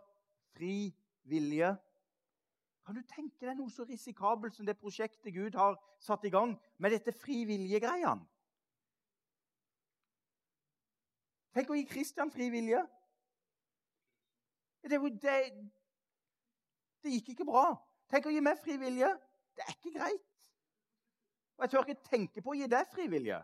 fri 0.54 0.92
vilje. 1.24 1.74
Kan 2.84 2.94
du 2.94 3.02
tenke 3.08 3.46
deg 3.46 3.56
noe 3.56 3.72
så 3.72 3.84
risikabelt 3.88 4.54
som 4.54 4.66
det 4.68 4.76
prosjektet 4.76 5.32
Gud 5.32 5.56
har 5.56 5.78
satt 5.98 6.24
i 6.24 6.32
gang 6.32 6.52
med 6.76 6.92
dette 6.92 7.12
frivillige-greiene? 7.12 8.28
Tenk 11.54 11.70
å 11.70 11.76
gi 11.78 11.86
Kristian 11.86 12.32
fri 12.34 12.50
vilje. 12.50 12.82
Det, 14.84 14.98
det, 15.22 15.36
det, 17.04 17.12
gikk 17.18 17.34
ikke 17.34 17.48
bra. 17.48 17.66
Tenk 18.10 18.26
å 18.28 18.32
gi 18.34 18.42
meg 18.44 18.60
fri 18.62 18.76
vilje. 18.80 19.10
Det 19.54 19.64
er 19.64 19.74
ikke 19.76 19.94
greit. 19.98 20.30
Og 21.56 21.64
jeg 21.64 21.70
tør 21.70 21.86
ikke 21.86 22.08
tenke 22.10 22.42
på 22.42 22.52
å 22.52 22.58
gi 22.58 22.68
deg 22.70 22.88
fri 22.92 23.06
vilje. 23.10 23.38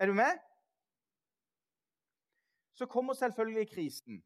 Er 0.00 0.06
du 0.06 0.14
med? 0.16 0.40
Så 2.74 2.86
kommer 2.86 3.14
selvfølgelig 3.14 3.68
krisen. 3.70 4.22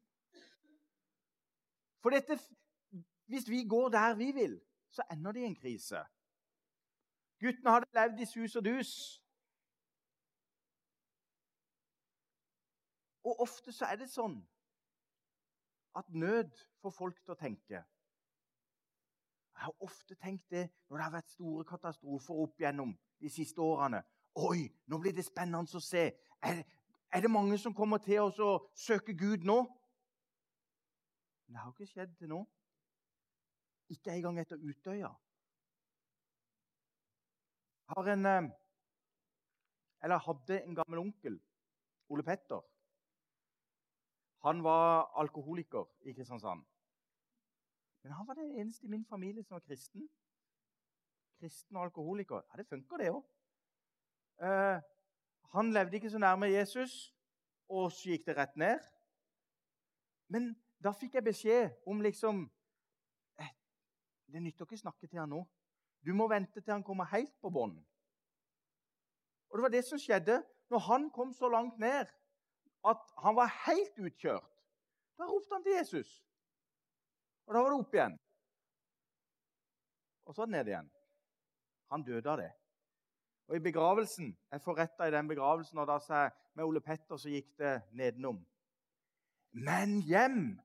For 2.01 2.09
dette, 2.09 2.39
hvis 3.25 3.49
vi 3.49 3.63
går 3.67 3.89
der 3.89 4.15
vi 4.15 4.31
vil, 4.31 4.61
så 4.89 5.03
ender 5.11 5.31
det 5.31 5.41
i 5.41 5.45
en 5.45 5.55
krise. 5.55 6.03
Guttene 7.39 7.71
hadde 7.71 7.93
levd 7.93 8.19
i 8.21 8.25
sus 8.25 8.55
og 8.55 8.65
dus. 8.65 8.91
Og 13.23 13.39
ofte 13.41 13.73
så 13.73 13.85
er 13.85 13.99
det 13.99 14.07
sånn 14.11 14.37
at 15.95 16.09
nød 16.09 16.51
får 16.81 16.89
folk 16.89 17.19
til 17.23 17.33
å 17.33 17.39
tenke 17.39 17.75
Jeg 19.55 19.63
har 19.63 19.83
ofte 19.83 20.15
tenkt 20.15 20.49
det 20.51 20.65
når 20.89 20.97
det 20.97 21.03
har 21.03 21.13
vært 21.13 21.31
store 21.31 21.63
katastrofer 21.65 22.41
opp 22.43 22.59
gjennom 22.59 22.91
de 23.23 23.29
siste 23.31 23.61
årene. 23.61 24.01
Oi, 24.35 24.65
nå 24.91 24.99
blir 24.99 25.15
det 25.15 25.23
spennende 25.23 25.79
å 25.79 25.79
se. 25.79 26.09
Er, 26.43 26.59
er 27.07 27.23
det 27.23 27.31
mange 27.31 27.55
som 27.57 27.73
kommer 27.73 28.01
til 28.03 28.19
oss 28.25 28.41
å 28.43 28.57
søke 28.75 29.15
Gud 29.15 29.47
nå? 29.47 29.61
Men 31.45 31.55
det 31.55 31.63
har 31.63 31.71
ikke 31.71 31.87
skjedd 31.87 32.17
til 32.19 32.33
nå. 32.33 32.41
Ikke 33.95 34.11
engang 34.11 34.41
etter 34.43 34.59
Utøya. 34.59 35.13
Jeg 37.85 37.95
har 37.95 38.11
en, 38.11 38.25
eh, 38.25 38.51
eller 40.03 40.23
hadde 40.27 40.61
en 40.63 40.75
gammel 40.75 40.99
onkel, 40.99 41.39
Ole 42.09 42.23
Petter. 42.23 42.65
Han 44.45 44.63
var 44.63 45.11
alkoholiker 45.21 45.85
i 46.01 46.13
Kristiansand. 46.13 46.65
Men 48.03 48.11
han 48.11 48.27
var 48.27 48.33
den 48.33 48.51
eneste 48.51 48.85
i 48.85 48.89
min 48.89 49.05
familie 49.05 49.43
som 49.43 49.55
var 49.55 49.59
kristen. 49.59 50.09
Kristen 51.39 51.77
og 51.77 51.83
alkoholiker. 51.83 52.35
Ja, 52.35 52.57
Det 52.57 52.67
funker, 52.67 52.97
det 52.97 53.09
òg. 53.09 53.23
Eh, 54.41 54.81
han 55.53 55.73
levde 55.73 55.95
ikke 55.95 56.09
så 56.09 56.17
nærme 56.17 56.45
Jesus, 56.45 57.15
og 57.69 57.91
så 57.91 58.09
gikk 58.09 58.25
det 58.25 58.37
rett 58.37 58.55
ned. 58.55 58.79
Men 60.27 60.55
da 60.83 60.91
fikk 60.91 61.17
jeg 61.17 61.23
beskjed 61.23 61.71
om 61.87 62.01
liksom 62.01 62.43
eh, 63.39 63.49
Det 64.27 64.41
nytter 64.41 64.65
ikke 64.65 64.77
å 64.77 64.83
snakke 64.83 65.07
til 65.07 65.19
han 65.19 65.33
nå. 65.33 65.41
Du 66.05 66.13
må 66.13 66.27
vente 66.29 66.61
til 66.61 66.73
han 66.73 66.83
kommer 66.83 67.09
helt 67.09 67.33
på 67.41 67.49
bånn. 67.49 67.73
Og 69.49 69.57
det 69.57 69.63
var 69.63 69.73
det 69.73 69.85
som 69.85 69.97
skjedde 69.97 70.43
når 70.69 70.85
han 70.89 71.09
kom 71.09 71.33
så 71.33 71.49
langt 71.49 71.81
ned 71.81 72.13
at 72.89 73.15
han 73.23 73.35
var 73.35 73.53
helt 73.65 73.97
utkjørt. 73.99 74.51
Da 75.17 75.27
ropte 75.29 75.55
han 75.55 75.63
til 75.63 75.77
Jesus. 75.77 76.11
Og 77.45 77.55
da 77.55 77.61
var 77.61 77.71
det 77.71 77.79
opp 77.79 77.95
igjen. 77.95 78.17
Og 80.25 80.35
så 80.35 80.45
ned 80.49 80.69
igjen. 80.69 80.89
Han 81.93 82.03
døde 82.03 82.31
av 82.31 82.41
det. 82.41 82.51
Og 83.47 83.55
i 83.55 83.61
begravelsen, 83.61 84.37
Jeg 84.51 84.61
forretta 84.61 85.07
i 85.07 85.11
den 85.11 85.27
begravelsen, 85.27 85.77
og 85.77 85.87
da 85.87 85.99
sa 85.99 86.23
jeg 86.23 86.31
med 86.53 86.65
Ole 86.65 86.81
Petter 86.81 87.17
så 87.17 87.29
gikk 87.29 87.51
det 87.57 87.81
nedenom. 87.91 88.39
Men 89.51 89.99
hjem! 90.01 90.55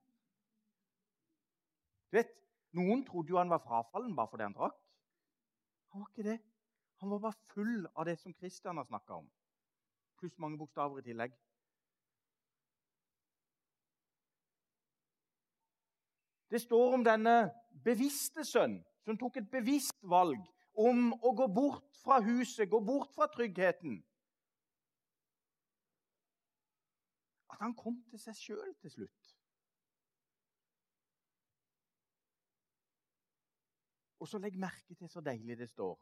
Du 2.10 2.16
vet, 2.16 2.32
Noen 2.72 3.04
trodde 3.04 3.30
jo 3.30 3.38
han 3.38 3.50
var 3.50 3.60
frafallen 3.62 4.16
bare 4.16 4.30
fordi 4.30 4.46
han 4.46 4.56
drakk. 4.56 4.78
Han 5.92 6.00
var 6.00 6.08
ikke 6.08 6.28
det. 6.30 6.38
Han 7.02 7.10
var 7.10 7.18
bare 7.18 7.52
full 7.52 7.86
av 7.94 8.06
det 8.06 8.16
som 8.20 8.34
Kristian 8.34 8.76
har 8.76 8.88
snakka 8.88 9.20
om. 9.20 9.28
Pluss 10.20 10.38
mange 10.38 10.58
bokstaver 10.58 11.00
i 11.00 11.06
tillegg. 11.06 11.34
Det 16.50 16.60
står 16.60 16.94
om 16.94 17.04
denne 17.06 17.50
bevisste 17.84 18.44
sønn 18.44 18.80
som 19.06 19.18
tok 19.18 19.38
et 19.40 19.50
bevisst 19.50 20.00
valg 20.02 20.40
om 20.74 21.12
å 21.22 21.32
gå 21.36 21.46
bort 21.54 21.98
fra 22.02 22.20
huset, 22.24 22.68
gå 22.70 22.80
bort 22.82 23.12
fra 23.14 23.28
tryggheten. 23.30 24.00
At 27.50 27.62
han 27.62 27.74
kom 27.76 28.00
til 28.10 28.22
seg 28.22 28.38
sjøl 28.38 28.74
til 28.82 28.94
slutt. 28.96 29.32
Og 34.20 34.28
så 34.28 34.38
legg 34.38 34.58
merke 34.60 34.94
til 34.94 35.08
så 35.08 35.22
deilig 35.24 35.56
det 35.58 35.70
står. 35.70 35.96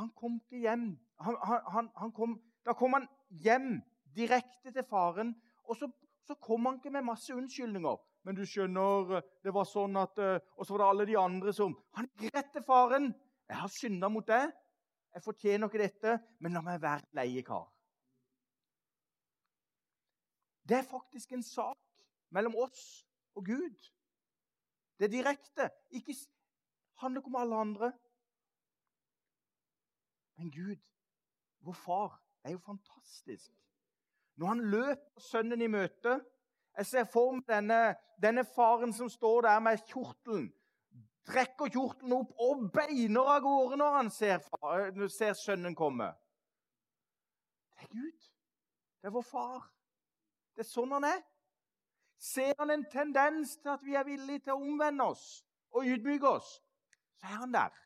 Han 0.00 0.10
kom 0.16 0.36
ikke 0.42 0.60
hjem. 0.60 0.90
Han, 1.24 1.38
han, 1.46 1.88
han 1.96 2.12
kom, 2.12 2.36
da 2.64 2.74
kom 2.76 2.98
han 2.98 3.08
hjem 3.42 3.80
direkte 4.16 4.72
til 4.74 4.84
faren. 4.88 5.32
Og 5.64 5.76
så, 5.76 5.88
så 6.26 6.36
kom 6.36 6.68
han 6.68 6.78
ikke 6.80 6.92
med 6.92 7.08
masse 7.08 7.34
unnskyldninger. 7.34 7.96
Men 8.24 8.36
du 8.36 8.44
skjønner, 8.46 9.16
eh, 9.16 9.28
det 9.44 9.52
var 9.54 9.68
sånn 9.68 9.96
at 9.96 10.18
eh, 10.20 10.38
Og 10.56 10.66
så 10.66 10.74
var 10.74 10.82
det 10.82 10.88
alle 10.88 11.06
de 11.08 11.18
andre 11.18 11.52
som 11.56 11.76
Han 11.96 12.08
gretter 12.20 12.64
faren. 12.66 13.12
'Jeg 13.50 13.58
har 13.58 13.68
synda 13.74 14.08
mot 14.08 14.26
deg. 14.26 14.52
Jeg 15.14 15.22
fortjener 15.24 15.66
ikke 15.66 15.82
dette, 15.82 16.18
men 16.38 16.52
la 16.54 16.60
meg 16.62 16.82
være 16.82 17.02
leiekar.' 17.18 17.66
Det 20.70 20.76
er 20.78 20.86
faktisk 20.86 21.32
en 21.32 21.42
sak 21.42 21.78
mellom 22.30 22.54
oss 22.54 23.02
og 23.34 23.44
Gud. 23.44 23.74
Det 24.98 25.08
er 25.08 25.16
direkte. 25.16 25.66
Ikke 25.90 26.14
handler 27.02 27.20
ikke 27.20 27.32
om 27.32 27.40
alle 27.40 27.56
andre. 27.56 27.92
Men 30.38 30.50
Gud, 30.54 30.78
vår 31.60 31.72
far, 31.72 32.22
er 32.44 32.52
jo 32.52 32.58
fantastisk. 32.58 33.50
Når 34.36 34.46
han 34.46 34.60
løper 34.70 35.20
sønnen 35.20 35.62
i 35.62 35.66
møte 35.66 36.20
Jeg 36.78 36.86
ser 36.86 37.04
for 37.10 37.34
meg 37.34 37.46
denne, 37.50 37.80
denne 38.22 38.44
faren 38.44 38.92
som 38.94 39.10
står 39.10 39.42
der 39.48 39.60
med 39.64 39.82
kjortelen. 39.90 40.48
Trekker 41.28 41.70
kjortelen 41.70 42.14
opp 42.16 42.30
og 42.40 42.62
beiner 42.74 43.34
av 43.34 43.42
gårde 43.44 43.78
når 43.80 43.96
han 43.98 44.10
ser, 44.14 44.40
ser 45.12 45.34
sønnen 45.38 45.76
komme. 45.76 46.08
Det 47.74 47.84
er 47.84 47.92
Gud. 47.92 48.30
Det 49.00 49.08
er 49.08 49.14
vår 49.14 49.26
far. 49.28 49.68
Det 50.54 50.64
er 50.64 50.70
sånn 50.70 50.96
han 50.96 51.06
er. 51.08 51.20
Ser 52.20 52.52
han 52.58 52.70
en 52.72 52.84
tendens 52.92 53.54
til 53.56 53.72
at 53.72 53.84
vi 53.84 53.94
er 53.96 54.04
villige 54.04 54.44
til 54.44 54.56
å 54.56 54.60
omvende 54.60 55.06
oss 55.12 55.28
og 55.72 55.86
ydmyke 55.88 56.28
oss, 56.28 56.58
så 57.16 57.26
er 57.30 57.38
han 57.44 57.54
der. 57.54 57.76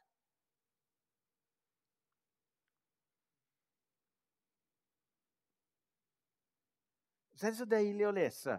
Så 7.35 7.47
er 7.47 7.51
det 7.51 7.59
så 7.59 7.67
deilig 7.69 8.07
å 8.09 8.15
lese. 8.15 8.57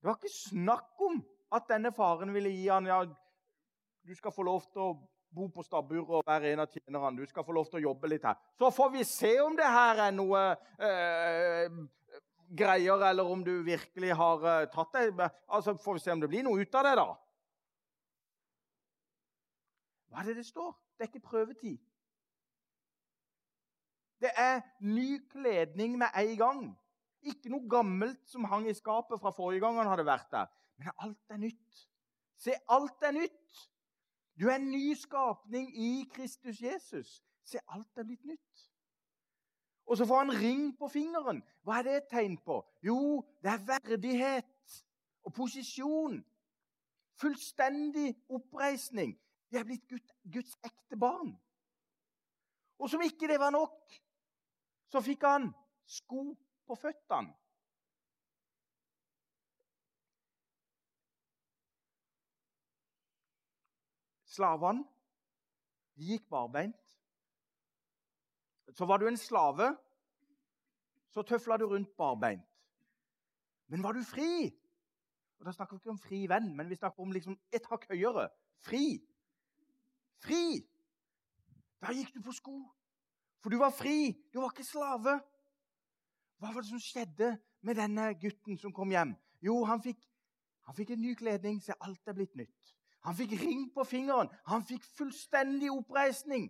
Det 0.00 0.08
var 0.08 0.16
ikke 0.16 0.32
snakk 0.32 1.02
om 1.04 1.20
at 1.52 1.66
denne 1.68 1.92
faren 1.92 2.32
ville 2.32 2.52
gi 2.54 2.68
han, 2.70 2.86
ja, 2.88 3.02
du 3.04 4.14
skal 4.16 4.32
få 4.32 4.44
lov 4.46 4.64
til 4.72 4.80
å 4.80 4.92
bo 5.30 5.46
på 5.52 5.62
stabburet 5.62 6.08
og 6.08 6.26
være 6.26 6.54
en 6.54 6.64
av 6.64 6.72
tjenerne. 6.72 7.20
Du 7.20 7.28
skal 7.28 7.44
få 7.46 7.54
lov 7.54 7.68
til 7.70 7.80
å 7.80 7.84
jobbe 7.90 8.08
litt 8.10 8.24
her. 8.26 8.38
Så 8.58 8.70
får 8.74 8.92
vi 8.96 9.04
se 9.06 9.34
om 9.44 9.56
det 9.58 9.68
her 9.68 10.00
er 10.06 10.14
noe 10.14 10.40
eh, 10.80 11.76
greier, 12.56 13.04
eller 13.10 13.28
om 13.28 13.44
du 13.44 13.52
virkelig 13.66 14.16
har 14.16 14.46
eh, 14.54 14.68
tatt 14.72 14.96
det. 14.96 15.28
Altså, 15.46 15.76
Får 15.78 15.98
vi 15.98 16.04
se 16.06 16.16
om 16.16 16.24
det 16.24 16.30
blir 16.32 16.46
noe 16.46 16.64
ut 16.64 16.80
av 16.80 16.88
det, 16.88 16.96
da. 16.98 17.08
Hva 20.10 20.24
er 20.24 20.32
det 20.32 20.40
det 20.40 20.48
står? 20.48 20.74
Det 20.96 21.06
er 21.06 21.12
ikke 21.12 21.28
prøvetid. 21.28 21.78
Det 24.20 24.32
er 24.36 24.60
ny 24.84 25.20
kledning 25.30 25.94
med 26.00 26.08
en 26.12 26.36
gang. 26.36 26.64
Ikke 27.22 27.52
noe 27.52 27.68
gammelt 27.68 28.22
som 28.30 28.46
hang 28.48 28.68
i 28.70 28.74
skapet 28.76 29.20
fra 29.20 29.32
forrige 29.34 29.60
gang 29.64 29.76
han 29.80 29.90
hadde 29.90 30.06
vært 30.08 30.30
der. 30.32 30.48
Men 30.80 30.92
alt 31.04 31.34
er 31.34 31.40
nytt. 31.42 31.82
Se, 32.40 32.54
alt 32.68 33.04
er 33.04 33.12
nytt. 33.12 33.66
Du 34.40 34.48
er 34.48 34.56
en 34.56 34.70
ny 34.72 34.94
skapning 34.96 35.68
i 35.76 35.90
Kristus 36.14 36.62
Jesus. 36.62 37.18
Se, 37.44 37.60
alt 37.68 37.98
er 38.00 38.06
blitt 38.08 38.24
nytt. 38.24 38.66
Og 39.90 39.98
så 39.98 40.06
får 40.06 40.22
han 40.22 40.38
ring 40.40 40.78
på 40.78 40.88
fingeren. 40.88 41.42
Hva 41.66 41.80
er 41.80 41.86
det 41.86 41.96
et 41.98 42.10
tegn 42.12 42.38
på? 42.46 42.60
Jo, 42.86 43.20
det 43.42 43.52
er 43.52 43.64
verdighet 43.66 44.76
og 45.26 45.34
posisjon. 45.34 46.20
Fullstendig 47.20 48.14
oppreisning. 48.32 49.16
Vi 49.50 49.58
er 49.58 49.66
blitt 49.66 49.90
Guds 50.32 50.54
ekte 50.64 50.96
barn. 50.96 51.34
Og 52.78 52.88
som 52.88 53.02
ikke 53.04 53.28
det 53.28 53.40
var 53.42 53.52
nok, 53.52 53.98
så 54.88 55.02
fikk 55.04 55.26
han 55.26 55.50
sko 55.90 56.30
på 56.70 56.78
føttene. 56.78 57.34
Slavene 64.30 64.86
de 65.98 66.12
gikk 66.12 66.28
barbeint. 66.30 66.94
Så 68.78 68.86
var 68.86 69.02
du 69.02 69.08
en 69.08 69.18
slave, 69.18 69.72
så 71.10 71.24
tøfla 71.26 71.58
du 71.58 71.66
rundt 71.66 71.90
barbeint. 71.98 72.46
Men 73.66 73.82
var 73.82 73.92
du 73.92 74.04
fri 74.06 74.50
og 75.40 75.46
Da 75.46 75.52
snakker 75.56 75.72
vi 75.72 75.80
ikke 75.80 75.90
om 75.90 75.98
fri 75.98 76.18
venn, 76.28 76.50
men 76.56 76.68
vi 76.68 76.76
snakker 76.76 77.00
om 77.00 77.12
liksom 77.16 77.38
et 77.56 77.64
hakk 77.70 77.86
høyere. 77.88 78.26
Fri. 78.60 79.00
Fri! 80.20 80.60
Da 81.80 81.94
gikk 81.96 82.10
du 82.12 82.20
på 82.20 82.34
sko. 82.36 82.58
For 83.40 83.48
du 83.48 83.56
var 83.56 83.72
fri. 83.72 84.12
Du 84.34 84.42
var 84.42 84.52
ikke 84.52 84.68
slave. 84.68 85.14
Hva 86.40 86.54
var 86.54 86.64
det 86.64 86.70
som 86.70 86.80
skjedde 86.80 87.34
med 87.60 87.76
denne 87.76 88.14
gutten 88.20 88.56
som 88.58 88.72
kom 88.72 88.92
hjem? 88.94 89.12
Jo, 89.44 89.58
han 89.68 89.82
fikk, 89.84 90.00
han 90.64 90.76
fikk 90.76 90.94
en 90.94 91.02
ny 91.04 91.14
kledning, 91.14 91.60
så 91.60 91.76
alt 91.84 92.08
er 92.08 92.16
blitt 92.16 92.36
nytt. 92.38 92.72
Han 93.04 93.16
fikk 93.16 93.34
ring 93.40 93.66
på 93.74 93.84
fingeren. 93.84 94.28
Han 94.48 94.64
fikk 94.64 94.84
fullstendig 94.96 95.70
oppreisning. 95.72 96.48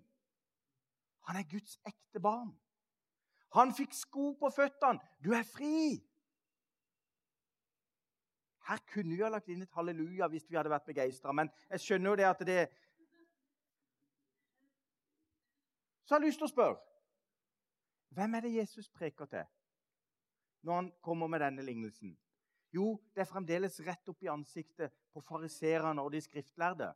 Han 1.26 1.38
er 1.38 1.48
Guds 1.50 1.78
ekte 1.86 2.22
barn. 2.22 2.52
Han 3.54 3.74
fikk 3.74 3.94
sko 3.94 4.32
på 4.38 4.50
føttene. 4.54 5.02
Du 5.18 5.34
er 5.34 5.46
fri! 5.46 5.98
Her 8.70 8.78
kunne 8.92 9.16
vi 9.16 9.22
ha 9.22 9.30
lagt 9.32 9.50
inn 9.50 9.62
et 9.64 9.74
halleluja 9.74 10.28
hvis 10.30 10.46
vi 10.46 10.58
hadde 10.58 10.70
vært 10.70 10.86
begeistra, 10.86 11.34
men 11.34 11.50
jeg 11.72 11.82
skjønner 11.82 12.12
jo 12.12 12.18
det 12.20 12.28
at 12.30 12.46
det 12.46 12.60
Så 16.06 16.14
jeg 16.14 16.20
har 16.20 16.26
lyst 16.26 16.38
til 16.42 16.46
å 16.46 16.50
spørre 16.50 16.78
Hvem 18.14 18.34
er 18.34 18.46
det 18.46 18.54
Jesus 18.54 18.88
preker 18.90 19.26
til? 19.30 19.46
Når 20.62 20.74
han 20.74 20.90
kommer 21.02 21.30
med 21.30 21.40
denne 21.40 21.64
lignelsen? 21.64 22.14
Jo, 22.74 22.94
det 23.14 23.24
er 23.24 23.30
fremdeles 23.30 23.80
rett 23.86 24.08
opp 24.08 24.22
i 24.22 24.30
ansiktet 24.30 24.94
på 25.10 25.22
fariserene 25.26 26.02
og 26.02 26.12
de 26.14 26.20
skriftlærde. 26.22 26.92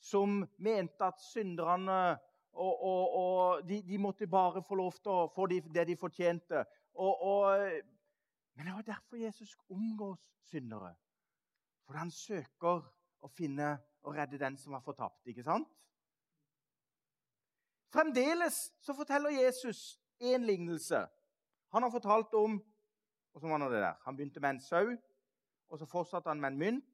Som 0.00 0.40
mente 0.58 1.04
at 1.04 1.20
synderne 1.20 2.00
og, 2.52 2.82
og, 2.82 3.16
og 3.16 3.68
de, 3.68 3.82
de, 3.86 3.98
måtte 3.98 4.26
bare 4.26 4.62
få 4.66 4.78
lov 4.80 4.96
til 4.98 5.12
å 5.12 5.28
få 5.34 5.46
det 5.50 5.84
de 5.86 5.96
fortjente. 5.96 6.64
Og, 6.98 7.52
men 8.56 8.66
det 8.66 8.74
var 8.74 8.88
derfor 8.88 9.20
Jesus 9.20 9.54
omgås 9.70 10.24
syndere. 10.50 10.94
For 11.86 11.98
han 12.00 12.10
søker 12.10 12.82
å 13.20 13.30
finne 13.30 13.76
og 14.02 14.16
redde 14.16 14.40
den 14.40 14.56
som 14.58 14.74
var 14.74 14.82
fortapt. 14.84 15.26
ikke 15.28 15.44
sant? 15.46 15.68
Fremdeles 17.90 18.72
så 18.80 18.94
forteller 18.94 19.30
Jesus 19.30 20.00
én 20.22 20.44
lignelse. 20.46 21.06
Han 21.72 21.82
har 21.82 21.90
fortalt 21.90 22.34
om 22.34 22.60
og 23.32 23.40
så 23.40 23.48
var 23.48 23.58
det 23.58 23.82
der. 23.82 23.94
Han 24.04 24.16
begynte 24.16 24.40
med 24.40 24.50
en 24.50 24.60
sau, 24.60 24.96
og 25.68 25.78
så 25.78 25.86
fortsatte 25.86 26.28
han 26.28 26.40
med 26.40 26.48
en 26.48 26.58
mynt. 26.58 26.84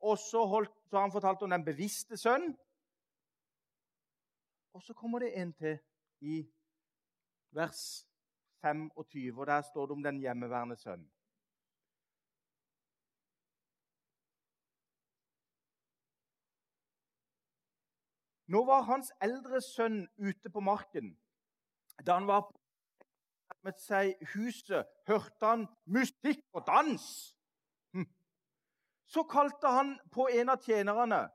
Og 0.00 0.18
så, 0.18 0.66
så 0.90 0.96
har 0.96 1.00
han 1.00 1.12
fortalt 1.12 1.42
om 1.42 1.50
den 1.50 1.64
bevisste 1.64 2.16
sønn. 2.16 2.56
Og 4.72 4.82
så 4.82 4.94
kommer 4.94 5.18
det 5.18 5.40
en 5.40 5.52
til 5.52 5.78
i 6.20 6.46
vers 7.50 8.06
25, 8.62 9.40
og 9.40 9.46
der 9.46 9.62
står 9.62 9.86
det 9.86 9.92
om 9.92 10.02
den 10.02 10.20
hjemmeværende 10.20 10.76
sønn. 10.76 11.10
Nå 18.50 18.64
var 18.66 18.86
hans 18.88 19.12
eldre 19.22 19.60
sønn 19.62 20.02
ute 20.18 20.50
på 20.50 20.62
marken. 20.64 21.12
Da 22.02 22.16
han 22.18 22.26
var 22.26 22.48
med 23.62 23.76
seg 23.78 24.16
huset, 24.32 24.88
hørte 25.06 25.46
han 25.46 25.66
musikk 25.86 26.42
og 26.56 26.64
dans. 26.66 27.04
Hm. 27.94 28.08
Så 29.06 29.22
kalte 29.30 29.70
han 29.70 29.94
på 30.10 30.26
en 30.34 30.50
av 30.54 30.64
tjenerne. 30.64 31.28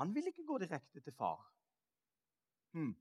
Han 0.00 0.14
ville 0.14 0.30
ikke 0.32 0.46
gå 0.48 0.56
direkte 0.62 1.00
til 1.04 1.12
far. 1.12 1.42
Hm. 2.72 2.94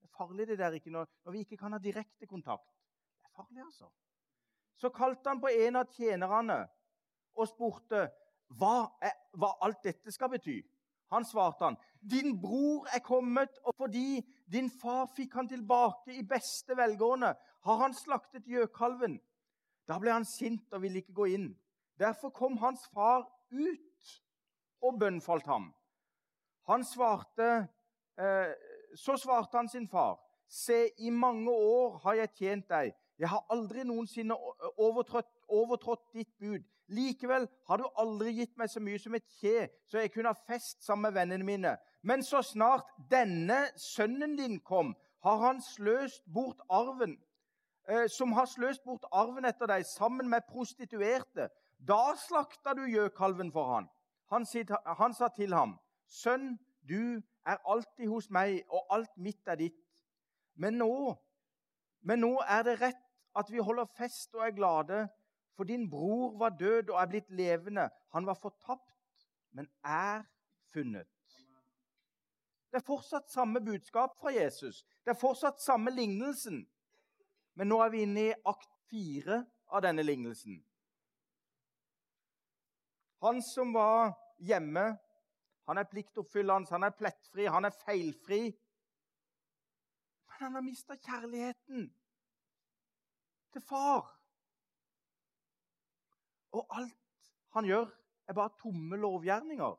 Det 0.00 0.08
er 0.08 0.16
farlig 0.16 0.48
det 0.48 0.56
der 0.58 0.74
ikke 0.74 0.90
når, 0.90 1.06
når 1.24 1.32
vi 1.32 1.42
ikke 1.44 1.58
kan 1.60 1.76
ha 1.76 1.78
direkte 1.78 2.26
kontakt. 2.26 2.72
Det 3.20 3.28
er 3.28 3.36
farlig, 3.36 3.60
altså. 3.62 3.86
Så 4.80 4.88
kalte 4.90 5.28
han 5.30 5.40
på 5.40 5.52
en 5.52 5.76
av 5.76 5.92
tjenerne 5.94 6.56
og 7.36 7.46
spurte 7.46 8.08
hva, 8.58 8.88
er, 9.04 9.14
hva 9.38 9.52
alt 9.62 9.84
dette 9.84 10.10
skal 10.10 10.32
bety. 10.32 10.56
Han 11.10 11.24
svarte 11.24 11.64
han, 11.64 11.76
'Din 12.00 12.40
bror 12.40 12.86
er 12.94 12.98
kommet, 12.98 13.58
og 13.64 13.74
fordi 13.74 14.22
din 14.52 14.70
far 14.70 15.06
fikk 15.16 15.34
han 15.34 15.48
tilbake 15.48 16.14
i 16.14 16.22
beste 16.22 16.76
velgående, 16.76 17.34
har 17.64 17.76
han 17.76 17.94
slaktet 17.94 18.46
gjøkalven.' 18.46 19.20
Da 19.88 19.98
ble 19.98 20.12
han 20.12 20.24
sint 20.24 20.72
og 20.72 20.82
ville 20.82 21.02
ikke 21.02 21.12
gå 21.12 21.24
inn. 21.34 21.58
Derfor 21.98 22.30
kom 22.30 22.56
hans 22.62 22.86
far 22.94 23.26
ut 23.50 24.22
og 24.82 24.98
bønnfalt 24.98 25.46
ham. 25.46 25.72
Han 26.70 26.84
svarte, 26.84 27.68
eh, 28.18 28.52
så 28.94 29.16
svarte 29.16 29.56
han 29.56 29.68
sin 29.68 29.88
far, 29.88 30.20
'Se, 30.48 30.90
i 30.98 31.10
mange 31.10 31.50
år 31.50 31.98
har 31.98 32.14
jeg 32.14 32.34
tjent 32.34 32.68
deg.' 32.68 32.94
'Jeg 33.18 33.28
har 33.28 33.46
aldri 33.50 33.84
noensinne 33.84 34.34
overtrådt, 34.78 36.12
ditt 36.12 36.38
bud.' 36.38 36.64
Likevel 36.90 37.46
har 37.68 37.78
du 37.78 37.86
aldri 37.98 38.32
gitt 38.40 38.56
meg 38.58 38.70
så 38.70 38.80
mye 38.82 38.98
som 38.98 39.14
et 39.14 39.26
kje, 39.38 39.68
så 39.86 40.02
jeg 40.02 40.12
kunne 40.14 40.32
ha 40.32 40.46
fest 40.48 40.82
sammen 40.84 41.08
med 41.08 41.18
vennene 41.18 41.46
mine. 41.46 41.76
Men 42.02 42.24
så 42.26 42.42
snart 42.42 42.88
denne 43.10 43.62
sønnen 43.78 44.36
din 44.38 44.58
kom, 44.60 44.94
har 45.22 45.36
han 45.44 45.60
sløst 45.62 46.24
bort 46.34 46.62
arven, 46.68 47.18
eh, 47.88 48.08
som 48.08 48.32
har 48.32 48.48
sløst 48.50 48.84
bort 48.84 49.04
arven 49.12 49.44
etter 49.44 49.68
deg 49.70 49.84
sammen 49.86 50.28
med 50.28 50.48
prostituerte. 50.48 51.50
Da 51.78 52.16
slakta 52.16 52.74
du 52.74 52.86
gjøkalven 52.88 53.52
for 53.52 53.74
han. 53.74 53.88
han. 54.32 54.46
Han 54.98 55.14
sa 55.14 55.28
til 55.28 55.54
ham, 55.54 55.78
Sønn, 56.06 56.58
du 56.88 57.22
er 57.46 57.60
alltid 57.64 58.08
hos 58.08 58.30
meg, 58.30 58.64
og 58.68 58.86
alt 58.90 59.16
mitt 59.16 59.46
er 59.46 59.60
ditt. 59.60 59.78
Men 60.56 60.78
nå, 60.80 61.14
men 62.02 62.20
nå 62.24 62.34
er 62.48 62.64
det 62.66 62.80
rett 62.80 63.06
at 63.36 63.50
vi 63.52 63.62
holder 63.62 63.88
fest 63.96 64.34
og 64.34 64.46
er 64.46 64.56
glade, 64.56 65.08
for 65.56 65.64
din 65.64 65.90
bror 65.90 66.38
var 66.38 66.56
død 66.56 66.90
og 66.90 67.02
er 67.02 67.06
blitt 67.06 67.30
levende. 67.30 67.88
Han 68.14 68.26
var 68.26 68.34
fortapt, 68.34 69.26
men 69.50 69.68
er 69.84 70.22
funnet. 70.72 71.08
Det 72.70 72.78
er 72.78 72.86
fortsatt 72.86 73.30
samme 73.30 73.60
budskap 73.60 74.14
fra 74.18 74.30
Jesus. 74.30 74.84
Det 75.04 75.10
er 75.10 75.18
fortsatt 75.18 75.62
samme 75.62 75.90
lignelsen. 75.90 76.62
Men 77.58 77.68
nå 77.68 77.80
er 77.82 77.90
vi 77.90 78.02
inne 78.06 78.26
i 78.28 78.34
akt 78.46 78.70
fire 78.90 79.42
av 79.74 79.82
denne 79.82 80.04
lignelsen. 80.06 80.60
Han 83.20 83.42
som 83.42 83.74
var 83.74 84.14
hjemme, 84.38 84.84
han 85.68 85.78
er 85.78 85.88
pliktoppfyllende, 85.90 86.70
han 86.70 86.86
er 86.86 86.94
plettfri, 86.96 87.44
han 87.50 87.66
er 87.68 87.74
feilfri. 87.84 88.40
Men 90.30 90.46
han 90.46 90.56
har 90.56 90.64
mista 90.64 90.96
kjærligheten 90.96 91.90
til 93.52 93.62
far. 93.66 94.19
Og 96.52 96.66
alt 96.70 96.96
han 97.54 97.64
gjør, 97.64 97.86
er 98.28 98.32
bare 98.32 98.54
tomme 98.62 98.96
lovgjerninger. 98.96 99.76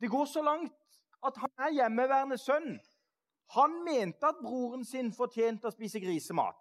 Det 0.00 0.10
går 0.10 0.24
så 0.24 0.42
langt 0.42 1.00
at 1.26 1.36
han 1.36 1.50
er 1.58 1.70
hjemmeværende 1.70 2.38
sønn. 2.38 2.80
Han 3.54 3.84
mente 3.84 4.26
at 4.26 4.40
broren 4.42 4.84
sin 4.84 5.12
fortjente 5.12 5.68
å 5.68 5.74
spise 5.74 6.00
grisemat. 6.00 6.58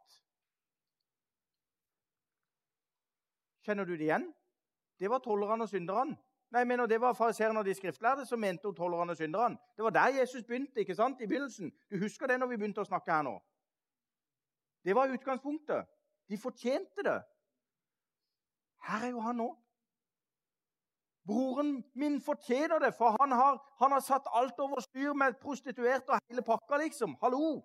Kjenner 3.66 3.86
du 3.86 3.96
det 3.96 4.06
igjen? 4.10 4.28
Det 5.00 5.10
var 5.10 5.24
tollerne 5.24 5.66
og 5.66 5.70
synderne. 5.70 6.18
Nei, 6.52 6.64
men 6.68 6.84
Det 6.90 7.02
var 7.02 7.14
fariserene 7.14 7.60
og 7.60 7.66
de 7.66 7.74
skriftlærde 7.74 8.26
som 8.26 8.40
mente 8.40 8.68
om 8.68 8.76
tollerne 8.76 9.12
og 9.12 9.18
synderne. 9.18 9.58
Det 9.78 9.84
var 9.84 9.90
der 9.90 10.20
Jesus 10.20 10.44
begynte 10.44 10.80
ikke 10.80 10.96
sant, 10.96 11.22
i 11.22 11.28
begynnelsen. 11.28 11.72
Du 11.90 11.98
husker 11.98 12.28
det 12.28 12.40
når 12.40 12.48
vi 12.48 12.58
begynte 12.58 12.82
å 12.82 12.90
snakke 12.90 13.12
her 13.12 13.24
nå? 13.24 13.38
Det 14.84 14.96
var 14.96 15.14
utgangspunktet. 15.14 15.86
De 16.30 16.38
fortjente 16.38 17.04
det. 17.04 17.20
Her 18.88 19.06
er 19.06 19.12
jo 19.14 19.20
han 19.20 19.36
nå. 19.36 19.50
Broren 21.28 21.84
min 21.94 22.22
fortjener 22.22 22.80
det, 22.80 22.94
for 22.98 23.14
han 23.22 23.32
har, 23.32 23.60
han 23.78 23.92
har 23.92 24.02
satt 24.02 24.30
alt 24.34 24.60
over 24.60 24.82
styr 24.82 25.14
med 25.14 25.38
prostituerte 25.42 26.16
og 26.16 26.20
hele 26.30 26.42
pakka, 26.42 26.80
liksom. 26.82 27.14
Hallo! 27.22 27.62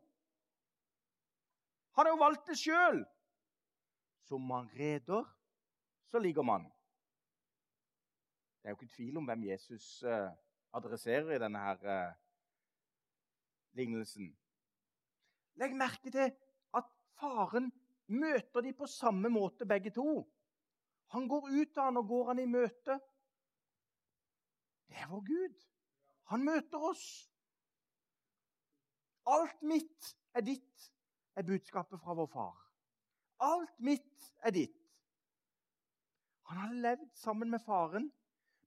Han 1.97 2.07
har 2.07 2.13
jo 2.13 2.21
valgt 2.21 2.51
det 2.51 2.59
sjøl. 2.61 3.01
Som 4.29 4.45
man 4.45 4.69
reder, 4.77 5.25
så 6.11 6.19
ligger 6.19 6.43
man. 6.43 6.67
Det 8.61 8.69
er 8.69 8.75
jo 8.75 8.81
ikke 8.81 8.95
tvil 8.97 9.17
om 9.17 9.25
hvem 9.25 9.45
Jesus 9.47 10.03
eh, 10.03 10.31
adresserer 10.75 11.37
i 11.37 11.39
denne 11.41 11.63
her 11.63 11.85
eh, 11.87 12.15
lignelsen. 13.79 14.33
Legg 15.57 15.77
merke 15.79 16.11
til 16.11 16.35
faren 17.21 17.71
møter 18.07 18.65
de 18.65 18.73
på 18.77 18.87
samme 18.91 19.31
måte, 19.33 19.67
begge 19.67 19.91
to. 19.91 20.23
Han 21.15 21.29
går 21.29 21.49
ut 21.51 21.79
av 21.79 21.91
han 21.91 22.01
og 22.01 22.09
går 22.09 22.27
han 22.33 22.43
i 22.43 22.51
møte. 22.51 22.99
Det 24.87 24.99
er 25.03 25.09
vår 25.11 25.25
Gud. 25.27 25.57
Han 26.33 26.45
møter 26.45 26.83
oss. 26.91 27.07
Alt 29.27 29.63
mitt 29.63 30.13
er 30.35 30.45
ditt, 30.47 30.91
er 31.35 31.47
budskapet 31.47 32.01
fra 32.03 32.15
vår 32.15 32.29
far. 32.31 32.59
Alt 33.43 33.75
mitt 33.83 34.31
er 34.43 34.55
ditt. 34.55 34.83
Han 36.47 36.63
hadde 36.63 36.83
levd 36.83 37.09
sammen 37.19 37.51
med 37.51 37.63
faren, 37.67 38.07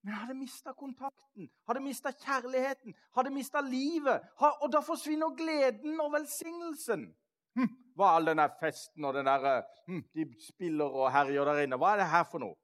men 0.03 0.13
hadde 0.15 0.35
mista 0.35 0.73
kontakten, 0.75 1.49
hadde 1.67 1.83
mista 1.83 2.11
kjærligheten, 2.11 2.95
hadde 3.15 3.31
mista 3.35 3.61
livet. 3.63 4.27
Og 4.39 4.67
da 4.71 4.81
forsvinner 4.83 5.35
gleden 5.35 5.99
og 5.99 6.11
velsignelsen. 6.15 7.07
Hm, 7.55 7.71
hva 7.99 8.13
er 8.13 8.17
all 8.17 8.29
den 8.29 8.39
der 8.39 8.51
festen 8.61 9.03
og 9.03 9.13
den 9.17 9.27
der, 9.27 9.63
hm, 9.89 10.03
de 10.15 10.23
spiller 10.39 10.87
og 10.87 11.11
herjer 11.11 11.49
der 11.49 11.65
inne? 11.65 11.75
Hva 11.75 11.93
er 11.93 11.99
det 11.99 12.11
her 12.13 12.23
for 12.31 12.39
noe? 12.39 12.55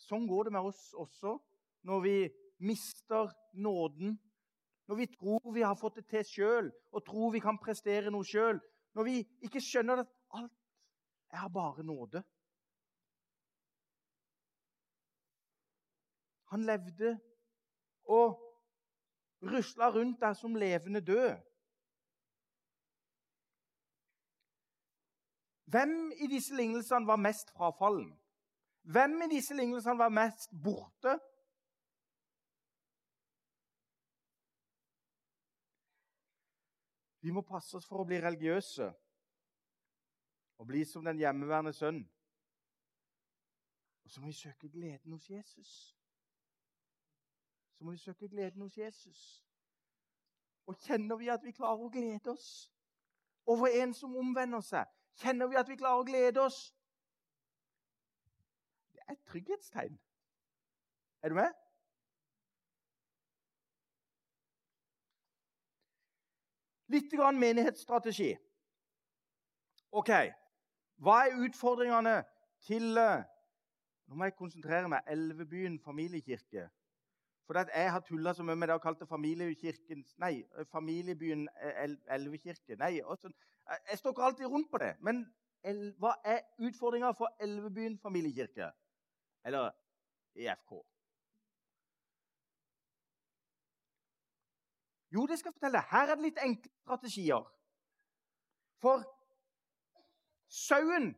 Sånn 0.00 0.24
går 0.26 0.48
det 0.48 0.54
med 0.56 0.68
oss 0.70 0.94
også 0.96 1.36
når 1.86 2.00
vi 2.06 2.14
mister 2.64 3.28
nåden. 3.52 4.16
Når 4.88 4.96
vi 4.96 5.06
tror 5.12 5.52
vi 5.54 5.62
har 5.62 5.76
fått 5.78 6.00
det 6.00 6.06
til 6.10 6.24
sjøl 6.26 6.70
og 6.90 7.04
tror 7.04 7.34
vi 7.36 7.42
kan 7.44 7.60
prestere 7.60 8.10
noe 8.10 8.24
sjøl. 8.26 8.58
Når 8.96 9.06
vi 9.06 9.20
ikke 9.46 9.62
skjønner 9.62 10.00
at 10.02 10.10
alt 10.40 10.56
er 11.36 11.52
bare 11.52 11.84
nåde. 11.86 12.24
Han 16.50 16.64
levde 16.66 17.12
og 18.08 18.40
rusla 19.52 19.92
rundt 19.94 20.18
der 20.24 20.34
som 20.34 20.56
levende 20.56 21.04
død. 21.04 21.36
Hvem 25.70 26.12
i 26.12 26.26
disse 26.26 26.56
lignelsene 26.56 27.06
var 27.06 27.16
mest 27.16 27.50
frafallen? 27.50 28.10
Hvem 28.82 29.22
i 29.22 29.28
disse 29.34 29.54
lignelsene 29.54 29.98
var 29.98 30.08
mest 30.08 30.50
borte? 30.64 31.18
Vi 37.20 37.30
må 37.30 37.42
passe 37.46 37.76
oss 37.76 37.86
for 37.86 38.02
å 38.02 38.08
bli 38.08 38.18
religiøse 38.18 38.88
og 40.60 40.66
bli 40.66 40.82
som 40.88 41.04
den 41.04 41.20
hjemmeværende 41.20 41.72
sønn. 41.76 42.00
Og 44.04 44.10
så 44.10 44.20
må 44.20 44.32
vi 44.32 44.38
søke 44.40 44.68
gleden 44.68 45.12
hos 45.12 45.30
Jesus. 45.30 45.96
Så 47.76 47.84
må 47.84 47.94
vi 47.94 48.02
søke 48.02 48.28
gleden 48.28 48.62
hos 48.62 48.78
Jesus. 48.78 49.20
Og 50.66 50.76
kjenner 50.76 51.16
vi 51.16 51.28
at 51.30 51.44
vi 51.44 51.54
klarer 51.54 51.84
å 51.84 51.92
glede 51.92 52.32
oss 52.32 52.48
over 53.46 53.70
en 53.82 53.94
som 53.94 54.16
omvender 54.16 54.60
seg, 54.64 54.88
kjenner 55.18 55.50
vi 55.50 55.58
at 55.60 55.68
vi 55.68 55.78
klarer 55.80 56.02
å 56.02 56.06
glede 56.06 56.42
oss 56.42 56.60
Det 58.94 59.02
er 59.06 59.12
et 59.16 59.26
trygghetstegn. 59.26 59.98
Er 61.22 61.28
du 61.28 61.34
med? 61.34 61.56
Litt 66.90 67.10
grann 67.12 67.38
menighetsstrategi. 67.38 68.32
OK. 69.90 70.10
Hva 71.02 71.16
er 71.26 71.42
utfordringene 71.46 72.20
til 72.66 72.98
eh, 72.98 73.22
Nå 74.10 74.18
må 74.18 74.26
jeg 74.26 74.34
konsentrere 74.34 74.88
meg. 74.90 75.06
Elvebyen 75.06 75.78
familiekirke. 75.78 76.64
For 77.50 77.58
jeg 77.58 77.92
har 77.92 78.00
tulla 78.06 78.30
så 78.34 78.44
mye 78.46 78.54
med 78.54 78.68
det 78.68 78.74
og 78.78 78.82
kalt 78.82 79.00
det 79.00 79.08
familiekirken, 79.10 80.04
nei, 80.22 80.44
familiebyen 80.70 81.48
El 81.82 81.96
Elvekirke. 82.14 82.76
Nei, 82.78 83.00
også, 83.02 83.30
Jeg 83.90 83.98
stokker 83.98 84.22
alltid 84.22 84.46
rundt 84.46 84.70
på 84.70 84.78
det. 84.78 84.92
Men 85.00 85.24
el, 85.64 85.80
hva 85.98 86.12
er 86.24 86.44
utfordringa 86.62 87.10
for 87.18 87.34
Elvebyen 87.42 87.98
familiekirke? 87.98 88.70
Eller 89.44 89.72
EFK? 90.34 90.76
Jo, 95.10 95.26
det 95.26 95.38
skal 95.38 95.50
jeg 95.50 95.58
fortelle. 95.58 95.84
Her 95.90 96.06
er 96.06 96.14
det 96.14 96.28
litt 96.28 96.40
enkle 96.46 96.72
strategier. 96.84 97.52
For 98.78 99.02
sauen 100.46 101.16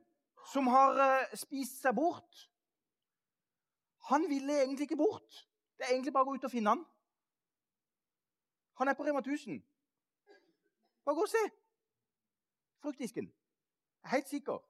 som 0.54 0.72
har 0.72 0.96
uh, 0.96 1.38
spist 1.44 1.84
seg 1.84 1.92
bort, 2.00 2.46
han 4.08 4.30
ville 4.32 4.62
egentlig 4.62 4.88
ikke 4.88 5.04
bort. 5.04 5.44
Det 5.82 5.88
er 5.88 5.94
egentlig 5.96 6.12
bare 6.14 6.22
å 6.22 6.30
gå 6.30 6.36
ut 6.38 6.44
og 6.46 6.50
finne 6.50 6.70
han. 6.70 6.82
Han 8.78 8.88
er 8.88 8.94
på 8.94 9.02
Rema 9.02 9.18
1000. 9.18 9.56
Bare 11.02 11.16
gå 11.18 11.24
og 11.26 11.30
se. 11.32 11.40
Fruktdisken. 12.84 13.26
Jeg 13.26 14.06
er 14.06 14.12
helt 14.12 14.28
sikker. 14.30 14.60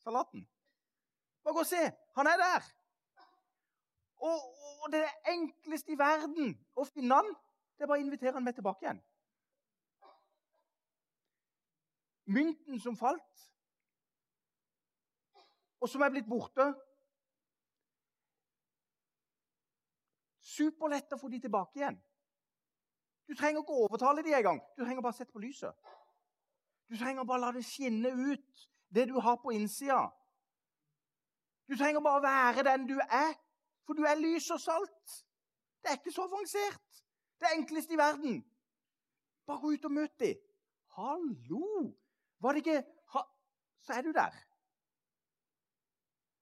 Salaten. 0.00 0.46
Bare 1.44 1.58
gå 1.58 1.66
og 1.66 1.68
se. 1.68 1.82
Han 2.16 2.32
er 2.32 2.40
der. 2.40 2.70
Og, 4.16 4.48
og 4.80 4.88
det 4.96 5.04
enkleste 5.34 5.92
i 5.92 6.00
verden 6.00 6.56
å 6.72 6.88
finne 6.88 7.20
han, 7.20 7.30
det 7.76 7.84
er 7.84 7.92
bare 7.92 8.00
å 8.00 8.06
invitere 8.06 8.38
han 8.40 8.48
med 8.48 8.56
tilbake 8.56 8.88
igjen. 8.88 9.04
Mynten 12.40 12.80
som 12.80 12.96
falt, 12.96 13.48
og 15.76 15.92
som 15.92 16.00
er 16.08 16.16
blitt 16.16 16.32
borte 16.32 16.72
Superlett 20.58 21.12
å 21.14 21.18
få 21.20 21.30
de 21.30 21.40
tilbake 21.44 21.78
igjen. 21.78 21.98
Du 23.28 23.34
trenger 23.36 23.62
ikke 23.62 23.76
å 23.76 23.86
overtale 23.86 24.24
de 24.24 24.34
engang. 24.34 24.60
Du 24.76 24.82
trenger 24.82 25.04
bare 25.04 25.14
å 25.14 25.18
sette 25.18 25.34
på 25.34 25.42
lyset. 25.42 25.74
Du 26.88 26.96
trenger 26.96 27.26
bare 27.28 27.42
å 27.42 27.44
la 27.44 27.52
det 27.52 27.66
skinne 27.68 28.10
ut, 28.10 28.68
det 28.88 29.04
du 29.10 29.18
har 29.20 29.36
på 29.42 29.52
innsida. 29.52 30.06
Du 31.68 31.76
trenger 31.76 32.00
bare 32.00 32.20
å 32.20 32.24
være 32.24 32.64
den 32.70 32.86
du 32.88 32.96
er, 33.04 33.34
for 33.84 33.98
du 33.98 34.06
er 34.08 34.16
lys 34.16 34.48
og 34.54 34.60
salt. 34.62 35.18
Det 35.82 35.92
er 35.92 36.00
ikke 36.00 36.14
så 36.14 36.24
avansert. 36.24 37.02
Det 37.38 37.52
enkleste 37.54 37.94
i 37.94 38.00
verden. 38.00 38.40
Bare 39.46 39.60
gå 39.60 39.74
ut 39.76 39.84
og 39.84 39.94
møt 39.94 40.16
dem. 40.20 40.40
Hallo! 40.96 41.92
Var 42.40 42.54
det 42.54 42.64
ikke 42.64 42.82
ha, 43.14 43.22
Så 43.84 43.92
er 43.92 44.02
du 44.02 44.12
der. 44.12 44.34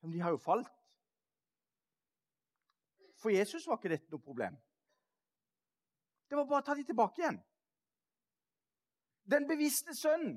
Men 0.03 0.13
de 0.13 0.23
har 0.23 0.31
jo 0.31 0.41
falt. 0.41 0.76
For 3.23 3.33
Jesus 3.33 3.67
var 3.67 3.79
ikke 3.79 3.93
dette 3.95 4.13
noe 4.13 4.23
problem. 4.23 4.57
Det 6.29 6.37
var 6.37 6.47
bare 6.49 6.65
å 6.65 6.67
ta 6.67 6.75
dem 6.75 6.87
tilbake 6.87 7.23
igjen. 7.23 7.39
Den 9.31 9.47
bevisste 9.49 9.95
sønnen. 9.95 10.37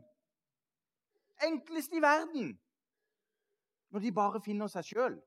Enklest 1.45 1.93
i 1.93 2.01
verden. 2.01 2.53
Når 3.89 4.05
de 4.05 4.11
bare 4.13 4.41
finner 4.45 4.69
seg 4.71 4.85
sjøl. 4.85 5.19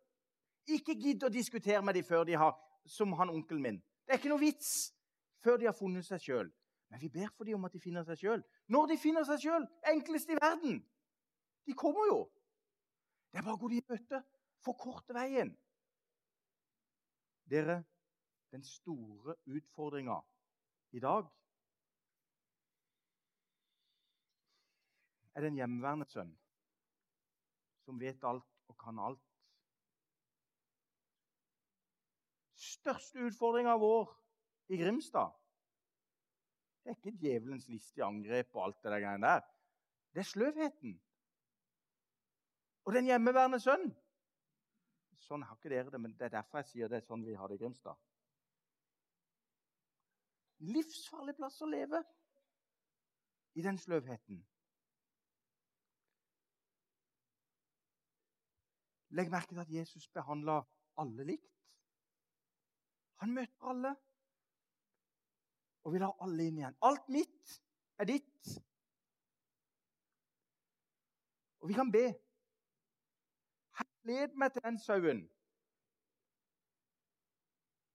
Ikke 0.71 0.95
gidd 0.95 1.25
å 1.27 1.33
diskutere 1.33 1.83
med 1.83 1.99
dem 1.99 2.07
før 2.07 2.27
de 2.29 2.37
har 2.39 2.55
som 2.87 3.13
han 3.19 3.31
onkelen 3.31 3.63
min. 3.63 3.79
Det 4.07 4.15
er 4.15 4.21
ikke 4.21 4.33
noe 4.33 4.43
vits 4.43 4.93
før 5.43 5.59
de 5.59 5.69
har 5.71 5.77
funnet 5.77 6.07
seg 6.07 6.23
sjøl. 6.23 6.51
Men 6.93 7.01
vi 7.01 7.09
ber 7.09 7.31
for 7.37 7.49
dem 7.49 7.57
om 7.57 7.67
at 7.67 7.75
de 7.75 7.81
finner 7.81 8.05
seg 8.07 8.21
sjøl. 8.21 8.43
Når 8.69 8.93
de 8.93 8.99
finner 9.01 9.25
seg 9.27 9.41
sjøl, 9.47 9.67
enklest 9.91 10.31
i 10.31 10.39
verden. 10.39 10.83
De 11.67 11.75
kommer 11.79 12.07
jo. 12.11 12.19
Det 13.33 13.41
er 13.41 13.47
bare 13.47 13.57
å 13.57 13.63
gå 13.63 13.71
dem 13.73 13.81
i 13.81 13.87
møte. 13.89 14.21
Forkorte 14.63 15.17
veien. 15.17 15.55
Dere, 17.53 17.83
den 18.53 18.63
store 18.65 19.35
utfordringa 19.45 20.17
i 20.97 21.01
dag 21.01 21.27
er 25.35 25.45
den 25.45 25.59
hjemmeværende 25.61 26.09
sønn 26.09 26.33
som 27.85 28.01
vet 28.01 28.25
alt 28.25 28.49
og 28.71 28.77
kan 28.79 28.99
alt. 29.03 29.23
Største 32.55 33.25
utfordringa 33.27 33.75
vår 33.77 34.13
i 34.73 34.79
Grimstad. 34.81 35.33
Det 36.83 36.91
er 36.91 36.99
ikke 36.99 37.19
djevelens 37.21 37.69
listige 37.69 38.05
angrep 38.05 38.55
og 38.55 38.65
alt 38.65 38.85
det 38.85 39.03
der. 39.03 39.41
Det 40.13 40.21
er 40.21 40.31
sløvheten. 40.31 40.95
Og 42.85 42.95
den 42.95 43.05
hjemmeværende 43.05 43.61
sønn. 43.61 43.93
Sånn 45.23 45.45
har 45.47 45.59
ikke 45.59 45.71
dere 45.71 45.93
det, 45.93 46.01
men 46.03 46.15
det 46.19 46.27
er 46.27 46.37
derfor 46.39 46.63
jeg 46.63 46.71
sier 46.73 46.91
det 46.91 46.99
er 47.01 47.07
sånn 47.07 47.23
vi 47.27 47.37
har 47.39 47.51
det 47.51 47.61
i 47.61 47.63
Grimstad. 47.63 47.99
Livsfarlig 50.63 51.35
plass 51.39 51.61
å 51.63 51.69
leve 51.71 52.03
i 53.59 53.65
den 53.65 53.79
sløvheten. 53.79 54.41
Legg 59.13 59.31
merke 59.33 59.53
til 59.53 59.61
at 59.61 59.73
Jesus 59.73 60.07
behandla 60.15 60.63
alle 61.03 61.27
likt. 61.29 61.51
Han 63.23 63.35
møter 63.37 63.69
alle 63.71 63.93
og 65.83 65.95
vil 65.95 66.05
ha 66.07 66.13
alle 66.25 66.47
inn 66.49 66.61
igjen. 66.63 66.79
Alt 66.87 67.11
mitt 67.13 67.57
er 68.01 68.09
ditt. 68.09 68.53
Og 71.63 71.71
vi 71.71 71.77
kan 71.77 71.91
be. 71.93 72.07
Led 74.03 74.35
meg 74.35 74.53
til 74.53 74.65
den 74.65 74.79
sauen. 74.83 75.23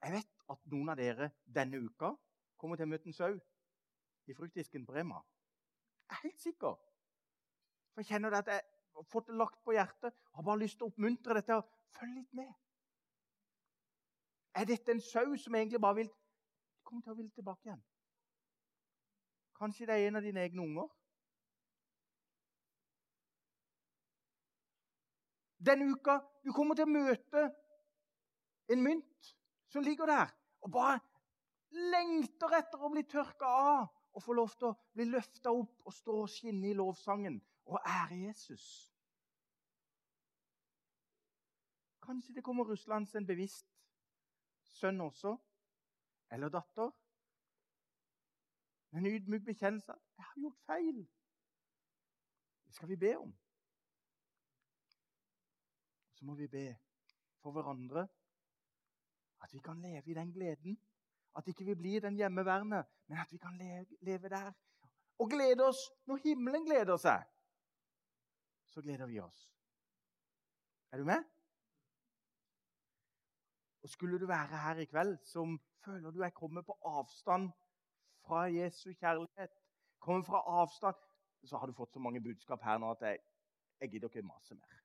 Jeg 0.03 0.13
vet 0.13 0.29
at 0.53 0.69
noen 0.71 0.91
av 0.93 0.99
dere 0.99 1.31
denne 1.55 1.79
uka 1.83 2.13
kommer 2.57 2.79
til 2.79 2.87
å 2.87 2.91
møte 2.93 3.09
en 3.09 3.17
sau 3.17 3.33
i 4.27 4.35
fruktdisken 4.35 4.85
på. 4.87 4.95
Jeg 4.95 6.15
er 6.15 6.21
helt 6.23 6.39
sikker. 6.39 6.77
For 7.91 8.03
jeg 8.03 8.11
kjenner 8.13 8.37
at 8.37 8.47
jeg 8.47 8.61
har 8.95 9.09
fått 9.11 9.27
det 9.27 9.35
lagt 9.35 9.59
på 9.65 9.75
hjertet 9.75 10.13
og 10.31 10.39
har 10.39 10.47
bare 10.47 10.63
lyst 10.63 10.77
til 10.79 10.87
å 10.87 10.91
oppmuntre 10.93 11.35
dette. 11.39 11.59
følge 11.97 12.15
litt 12.21 12.33
med. 12.33 12.53
Er 14.55 14.65
dette 14.65 14.91
en 14.91 15.01
sau 15.01 15.35
som 15.37 15.55
egentlig 15.55 15.81
bare 15.81 15.95
vil 15.95 16.09
komme 16.83 17.01
til 17.01 17.11
å 17.11 17.15
ville 17.15 17.31
tilbake 17.35 17.67
igjen. 17.67 17.83
Kanskje 19.57 19.85
det 19.85 19.95
er 19.95 20.07
en 20.07 20.19
av 20.19 20.25
dine 20.25 20.43
egne 20.45 20.61
unger. 20.61 20.96
Denne 25.57 25.91
uka 25.91 26.19
du 26.45 26.51
kommer 26.53 26.77
til 26.77 26.85
å 26.85 26.93
møte 26.93 27.45
en 28.71 28.83
mynt 28.83 29.31
som 29.71 29.83
ligger 29.83 30.09
der 30.09 30.33
og 30.63 30.71
bare 30.73 30.99
lengter 31.91 32.53
etter 32.59 32.83
å 32.83 32.91
bli 32.93 33.03
tørka 33.09 33.47
av 33.47 33.87
og 34.17 34.23
få 34.23 34.35
lov 34.37 34.53
til 34.57 34.69
å 34.71 34.75
bli 34.95 35.07
løfta 35.09 35.53
opp 35.53 35.81
og 35.85 35.93
stå 35.93 36.19
og 36.23 36.29
skinne 36.31 36.69
i 36.69 36.77
lovsangen 36.77 37.39
og 37.67 37.81
ære 37.81 38.21
Jesus. 38.27 38.67
Kanskje 42.07 42.37
det 42.37 42.43
kommer 42.45 42.69
Russlands 42.69 43.15
en 43.15 43.27
bevisst 43.27 43.67
sønn 44.77 45.01
også 45.03 45.35
eller 46.31 46.51
datter. 46.53 46.93
En 48.95 49.05
ydmyk 49.05 49.43
bekjennelse 49.45 49.91
'jeg 49.91 50.25
har 50.25 50.41
gjort 50.41 50.59
feil'. 50.69 51.07
Det 52.65 52.73
skal 52.75 52.89
vi 52.89 52.95
be 52.95 53.17
om. 53.17 53.35
Så 56.17 56.25
må 56.25 56.33
vi 56.35 56.47
be 56.49 56.65
for 57.43 57.53
hverandre 57.53 58.07
at 59.45 59.53
vi 59.53 59.59
kan 59.61 59.81
leve 59.81 60.09
i 60.09 60.13
den 60.17 60.31
gleden. 60.33 60.77
At 61.37 61.47
ikke 61.47 61.65
vi 61.65 61.75
blir 61.75 62.01
den 62.01 62.15
hjemmeværende, 62.17 62.83
men 63.07 63.17
at 63.17 63.31
vi 63.31 63.37
kan 63.37 63.57
leve, 64.01 64.29
der. 64.29 64.51
Og 65.19 65.29
glede 65.29 65.67
oss 65.67 65.77
når 66.05 66.17
himmelen 66.23 66.65
gleder 66.65 66.97
seg. 66.97 67.25
Så 68.65 68.81
gleder 68.81 69.05
vi 69.05 69.19
oss. 69.19 69.43
Er 70.91 70.97
du 70.97 71.03
med? 71.05 71.23
Og 73.83 73.89
Skulle 73.89 74.19
du 74.19 74.25
være 74.25 74.57
her 74.57 74.81
i 74.81 74.85
kveld 74.85 75.17
som 75.23 75.59
føler 75.85 76.11
du 76.11 76.21
er 76.21 76.29
kommet 76.29 76.65
på 76.65 76.79
avstand 76.81 77.51
fra 78.25 78.41
Jesu 78.51 78.89
kjærlighet, 78.93 79.53
kommer 79.99 80.23
fra 80.23 80.41
avstand, 80.61 80.95
så 81.43 81.57
har 81.57 81.67
du 81.67 81.73
fått 81.73 81.93
så 81.93 81.99
mange 81.99 82.23
budskap 82.23 82.63
her 82.63 82.81
nå 82.81 82.91
at 82.91 83.01
jeg, 83.01 83.19
jeg 83.79 83.89
gidder 83.89 84.09
ikke 84.09 84.27
mase 84.27 84.55
mer. 84.55 84.76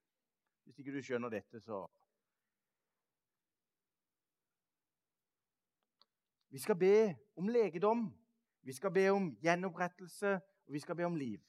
Hvis 0.65 0.79
ikke 0.79 0.95
du 0.95 1.03
skjønner 1.03 1.33
dette, 1.33 1.61
så 1.61 1.87
Vi 6.53 6.59
skal 6.59 6.77
be 6.77 7.17
om 7.37 7.49
legedom, 7.49 8.13
vi 8.63 8.73
skal 8.73 8.93
be 8.93 9.09
om 9.09 9.31
gjenopprettelse, 9.41 10.35
og 10.67 10.73
vi 10.73 10.79
skal 10.79 10.97
be 10.97 11.05
om 11.05 11.15
liv. 11.17 11.41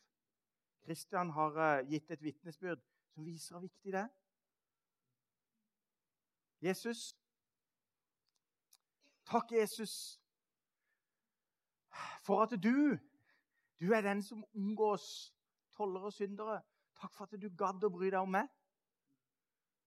Kristian 0.85 1.29
har 1.29 1.79
uh, 1.79 1.89
gitt 1.89 2.11
et 2.11 2.23
vitnesbyrd 2.23 2.79
som 3.11 3.25
viser 3.25 3.51
hvor 3.51 3.61
viktig 3.61 3.91
det 3.91 3.99
er. 3.99 4.07
Jesus, 6.63 7.17
takk, 9.27 9.51
Jesus, 9.51 10.21
for 12.23 12.45
at 12.45 12.55
du, 12.63 12.95
du 13.79 13.91
er 13.91 14.01
den 14.01 14.23
som 14.23 14.45
omgås 14.55 15.33
tollere 15.75 16.05
og 16.05 16.13
syndere. 16.13 16.61
Takk 16.95 17.11
for 17.11 17.27
at 17.27 17.41
du 17.41 17.49
gadd 17.49 17.83
å 17.83 17.91
bry 17.91 18.07
deg 18.07 18.21
om 18.23 18.31
meg. 18.39 18.47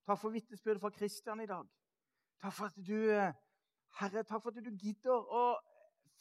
Takk 0.07 0.19
for 0.19 0.31
vitnesbyrdet 0.31 0.81
fra 0.81 0.91
Kristian 0.91 1.41
i 1.41 1.47
dag. 1.47 1.67
Takk 2.43 2.53
for 2.53 2.67
at 2.67 2.77
du, 2.87 3.11
eh, 3.11 3.33
Herre, 3.99 4.23
takk 4.23 4.43
for 4.43 4.51
at 4.51 4.65
du 4.65 4.71
gidder 4.71 5.33
å 5.41 5.59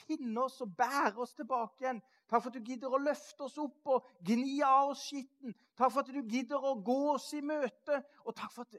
finne 0.07 0.41
oss 0.41 0.61
og 0.61 0.75
bære 0.77 1.17
oss 1.21 1.35
tilbake 1.37 1.83
igjen. 1.83 2.01
Takk 2.27 2.41
for 2.41 2.49
at 2.49 2.57
du 2.57 2.71
gidder 2.71 2.89
å 2.89 2.97
løfte 2.97 3.45
oss 3.45 3.57
opp 3.61 3.91
og 3.93 4.07
gni 4.25 4.61
av 4.65 4.89
oss 4.95 5.03
skitten. 5.09 5.53
Takk 5.77 5.91
for 5.91 6.01
at 6.01 6.09
du 6.13 6.21
gidder 6.21 6.57
å 6.57 6.73
gå 6.81 6.97
oss 7.13 7.33
i 7.33 7.41
møte. 7.41 7.99
Og 8.25 8.35
takk 8.35 8.51
for 8.55 8.65
at 8.65 8.73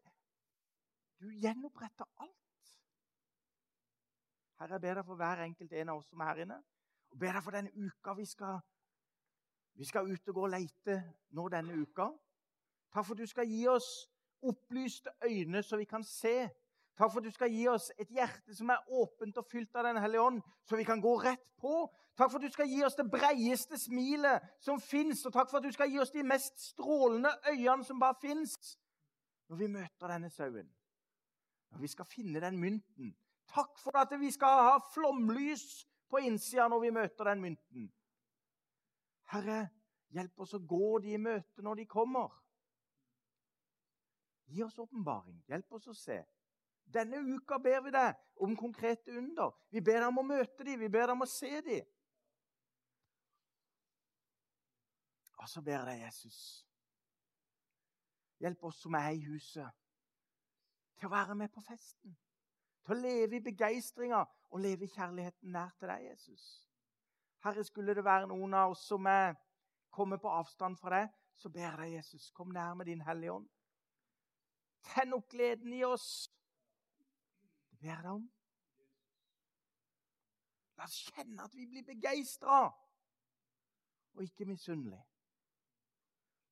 du 1.20 1.30
gjenoppretter 1.30 2.08
alt. 2.16 2.74
Herre, 4.58 4.72
jeg 4.72 4.80
ber 4.80 4.94
deg 4.94 5.06
for 5.06 5.20
hver 5.20 5.44
enkelt 5.44 5.72
en 5.72 5.88
av 5.88 5.98
oss 6.00 6.10
som 6.10 6.20
er 6.20 6.32
her 6.32 6.42
inne. 6.42 6.58
Og 7.12 7.18
ber 7.20 7.32
deg 7.32 7.44
for 7.44 7.54
denne 7.54 7.70
uka 7.76 8.16
vi 8.18 8.26
skal, 8.26 8.58
vi 9.76 9.84
skal 9.84 10.10
ut 10.10 10.28
og 10.28 10.34
gå 10.34 10.44
og 10.48 10.54
leite 10.56 10.98
nå 11.36 11.48
denne 11.52 11.78
uka. 11.78 12.10
Takk 12.90 13.04
for 13.04 13.14
at 13.14 13.22
du 13.22 13.30
skal 13.30 13.46
gi 13.46 13.66
oss 13.70 14.08
opplyste 14.42 15.10
øyne, 15.24 15.62
så 15.62 15.76
vi 15.76 15.84
kan 15.84 16.04
se. 16.04 16.48
Takk 16.96 17.12
for 17.12 17.20
at 17.20 17.24
du 17.24 17.30
skal 17.30 17.52
gi 17.52 17.66
oss 17.68 17.90
et 18.00 18.08
hjerte 18.08 18.54
som 18.56 18.70
er 18.72 18.84
åpent 18.88 19.36
og 19.36 19.44
fylt 19.50 19.76
av 19.76 19.84
Den 19.84 20.00
hellige 20.00 20.22
ånd, 20.22 20.40
så 20.64 20.76
vi 20.76 20.84
kan 20.84 21.00
gå 21.00 21.12
rett 21.20 21.44
på. 21.60 21.84
Takk 22.16 22.30
for 22.30 22.38
at 22.38 22.46
du 22.46 22.52
skal 22.52 22.70
gi 22.70 22.80
oss 22.84 22.96
det 22.96 23.10
breieste 23.12 23.76
smilet 23.78 24.44
som 24.64 24.80
fins, 24.80 25.26
og 25.26 25.34
takk 25.34 25.50
for 25.50 25.60
at 25.60 25.66
du 25.68 25.72
skal 25.72 25.90
gi 25.92 26.00
oss 26.00 26.14
de 26.14 26.24
mest 26.24 26.56
strålende 26.70 27.34
øynene 27.50 27.84
som 27.84 28.00
bare 28.00 28.16
fins, 28.20 28.78
når 29.48 29.56
vi 29.56 29.68
møter 29.74 30.08
denne 30.08 30.30
sauen. 30.32 30.72
Når 31.70 31.84
vi 31.84 31.92
skal 31.92 32.08
finne 32.08 32.40
den 32.40 32.56
mynten. 32.58 33.12
Takk 33.52 33.76
for 33.78 33.98
at 34.00 34.14
vi 34.20 34.30
skal 34.32 34.62
ha 34.70 34.78
flomlys 34.94 35.84
på 36.08 36.22
innsida 36.24 36.68
når 36.72 36.80
vi 36.80 36.94
møter 36.96 37.28
den 37.28 37.44
mynten. 37.44 37.90
Herre, 39.34 39.66
hjelp 40.14 40.40
oss 40.40 40.54
å 40.56 40.62
gå 40.64 40.98
de 41.04 41.12
i 41.14 41.20
møte 41.20 41.62
når 41.62 41.82
de 41.82 41.86
kommer. 41.90 42.32
Gi 44.46 44.62
oss 44.62 44.78
åpenbaring. 44.78 45.38
Hjelp 45.50 45.72
oss 45.78 45.88
å 45.90 45.94
se. 45.96 46.20
Denne 46.86 47.18
uka 47.34 47.58
ber 47.58 47.80
vi 47.82 47.90
deg 47.94 48.14
om 48.42 48.54
konkrete 48.56 49.14
under. 49.18 49.54
Vi 49.70 49.82
ber 49.82 50.00
deg 50.00 50.08
om 50.08 50.22
å 50.22 50.26
møte 50.26 50.64
dem, 50.64 50.78
vi 50.80 50.88
ber 50.88 51.08
deg 51.08 51.16
om 51.16 51.26
å 51.26 51.30
se 51.30 51.60
dem. 51.66 51.88
Og 55.36 55.50
så 55.50 55.62
ber 55.62 55.76
jeg 55.76 55.86
deg, 55.86 56.00
Jesus, 56.02 56.38
hjelp 58.42 58.64
oss 58.66 58.80
som 58.82 58.94
er 58.98 59.12
i 59.14 59.20
huset, 59.28 59.68
til 60.98 61.06
å 61.06 61.12
være 61.12 61.36
med 61.38 61.52
på 61.54 61.62
festen. 61.62 62.16
Til 62.82 62.94
å 62.96 62.98
leve 62.98 63.38
i 63.38 63.44
begeistringa 63.44 64.24
og 64.50 64.62
leve 64.64 64.88
i 64.88 64.90
kjærligheten 64.90 65.52
nær 65.54 65.70
til 65.78 65.90
deg, 65.92 66.08
Jesus. 66.08 66.46
Herre, 67.44 67.62
skulle 67.62 67.94
det 67.94 68.02
være 68.04 68.26
noen 68.30 68.58
av 68.58 68.74
oss 68.74 68.86
som 68.90 69.06
er 69.06 69.36
kommet 69.94 70.22
på 70.22 70.32
avstand 70.34 70.78
fra 70.80 70.96
deg, 70.96 71.14
så 71.38 71.52
ber 71.52 71.68
jeg 71.68 71.78
deg, 71.78 71.94
Jesus, 72.00 72.30
kom 72.34 72.50
nær 72.50 72.74
med 72.74 72.90
din 72.90 73.06
Hellige 73.06 73.38
Ånd. 73.38 73.46
Tenn 74.92 75.14
opp 75.16 75.28
gleden 75.32 75.72
i 75.74 75.82
oss. 75.84 76.30
Det 77.70 77.78
ber 77.80 77.92
jeg 77.92 78.04
deg 78.04 78.12
om. 78.12 78.26
La 80.76 80.86
oss 80.86 80.98
kjenne 81.10 81.44
at 81.44 81.54
vi 81.56 81.66
blir 81.70 81.84
begeistra 81.86 82.66
og 84.16 84.22
ikke 84.24 84.46
misunnelige. 84.48 85.02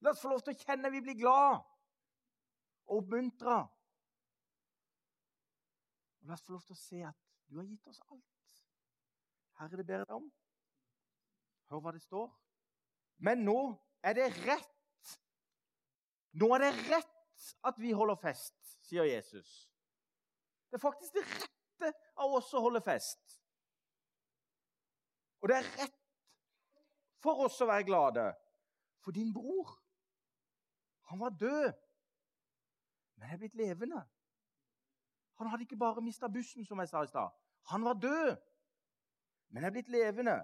La 0.04 0.12
oss 0.12 0.20
få 0.20 0.32
lov 0.32 0.42
til 0.44 0.54
å 0.54 0.60
kjenne 0.64 0.88
at 0.88 0.94
vi 0.94 1.02
blir 1.04 1.16
glad 1.16 1.62
og 2.84 2.98
oppmuntra. 2.98 3.58
Og 6.20 6.28
la 6.28 6.36
oss 6.36 6.44
få 6.44 6.56
lov 6.56 6.64
til 6.66 6.76
å 6.76 6.82
se 6.82 7.02
at 7.08 7.20
du 7.48 7.60
har 7.60 7.68
gitt 7.68 7.88
oss 7.88 8.02
alt. 8.10 8.62
Herre, 9.60 9.78
det 9.78 9.86
ber 9.86 10.02
jeg 10.02 10.08
deg 10.08 10.16
om. 10.18 10.30
Hør 11.70 11.84
hva 11.84 11.92
det 11.94 12.02
står. 12.04 12.30
Men 13.24 13.44
nå 13.46 13.58
er 14.04 14.16
det 14.18 14.30
rett. 14.44 15.18
Nå 16.40 16.50
er 16.56 16.66
det 16.66 16.72
rett 16.90 17.13
at 17.64 17.78
vi 17.78 17.92
holder 17.92 18.18
fest, 18.20 18.54
sier 18.86 19.06
Jesus. 19.08 19.70
Det 20.70 20.78
er 20.78 20.82
faktisk 20.82 21.14
det 21.14 21.24
rette 21.24 21.90
av 22.20 22.32
oss 22.38 22.52
å 22.54 22.62
holde 22.64 22.82
fest. 22.84 23.38
Og 25.42 25.50
det 25.50 25.58
er 25.60 25.68
rett 25.82 26.00
for 27.24 27.44
oss 27.46 27.60
å 27.60 27.68
være 27.68 27.86
glade. 27.88 28.24
For 29.04 29.12
din 29.12 29.32
bror, 29.32 29.74
han 31.10 31.20
var 31.20 31.36
død, 31.40 31.72
men 33.20 33.30
er 33.30 33.40
blitt 33.40 33.58
levende. 33.60 34.00
Han 35.40 35.50
hadde 35.50 35.66
ikke 35.66 35.80
bare 35.80 36.04
mista 36.04 36.30
bussen, 36.32 36.64
som 36.64 36.80
jeg 36.80 36.88
sa 36.88 37.02
i 37.04 37.10
stad. 37.10 37.32
Han 37.72 37.84
var 37.84 38.00
død, 38.00 38.36
men 39.52 39.64
er 39.64 39.74
blitt 39.74 39.92
levende. 39.92 40.38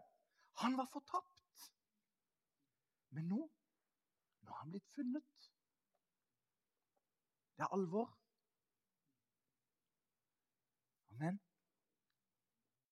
Han 0.60 0.76
var 0.76 0.88
fortapt. 0.92 1.70
Men 3.10 3.28
nå, 3.30 3.40
nå 4.42 4.52
har 4.52 4.62
han 4.64 4.70
blitt 4.74 4.88
funnet. 4.94 5.39
Det 7.60 7.64
er 7.66 7.74
alvor. 7.74 8.18
Amen. 11.10 11.40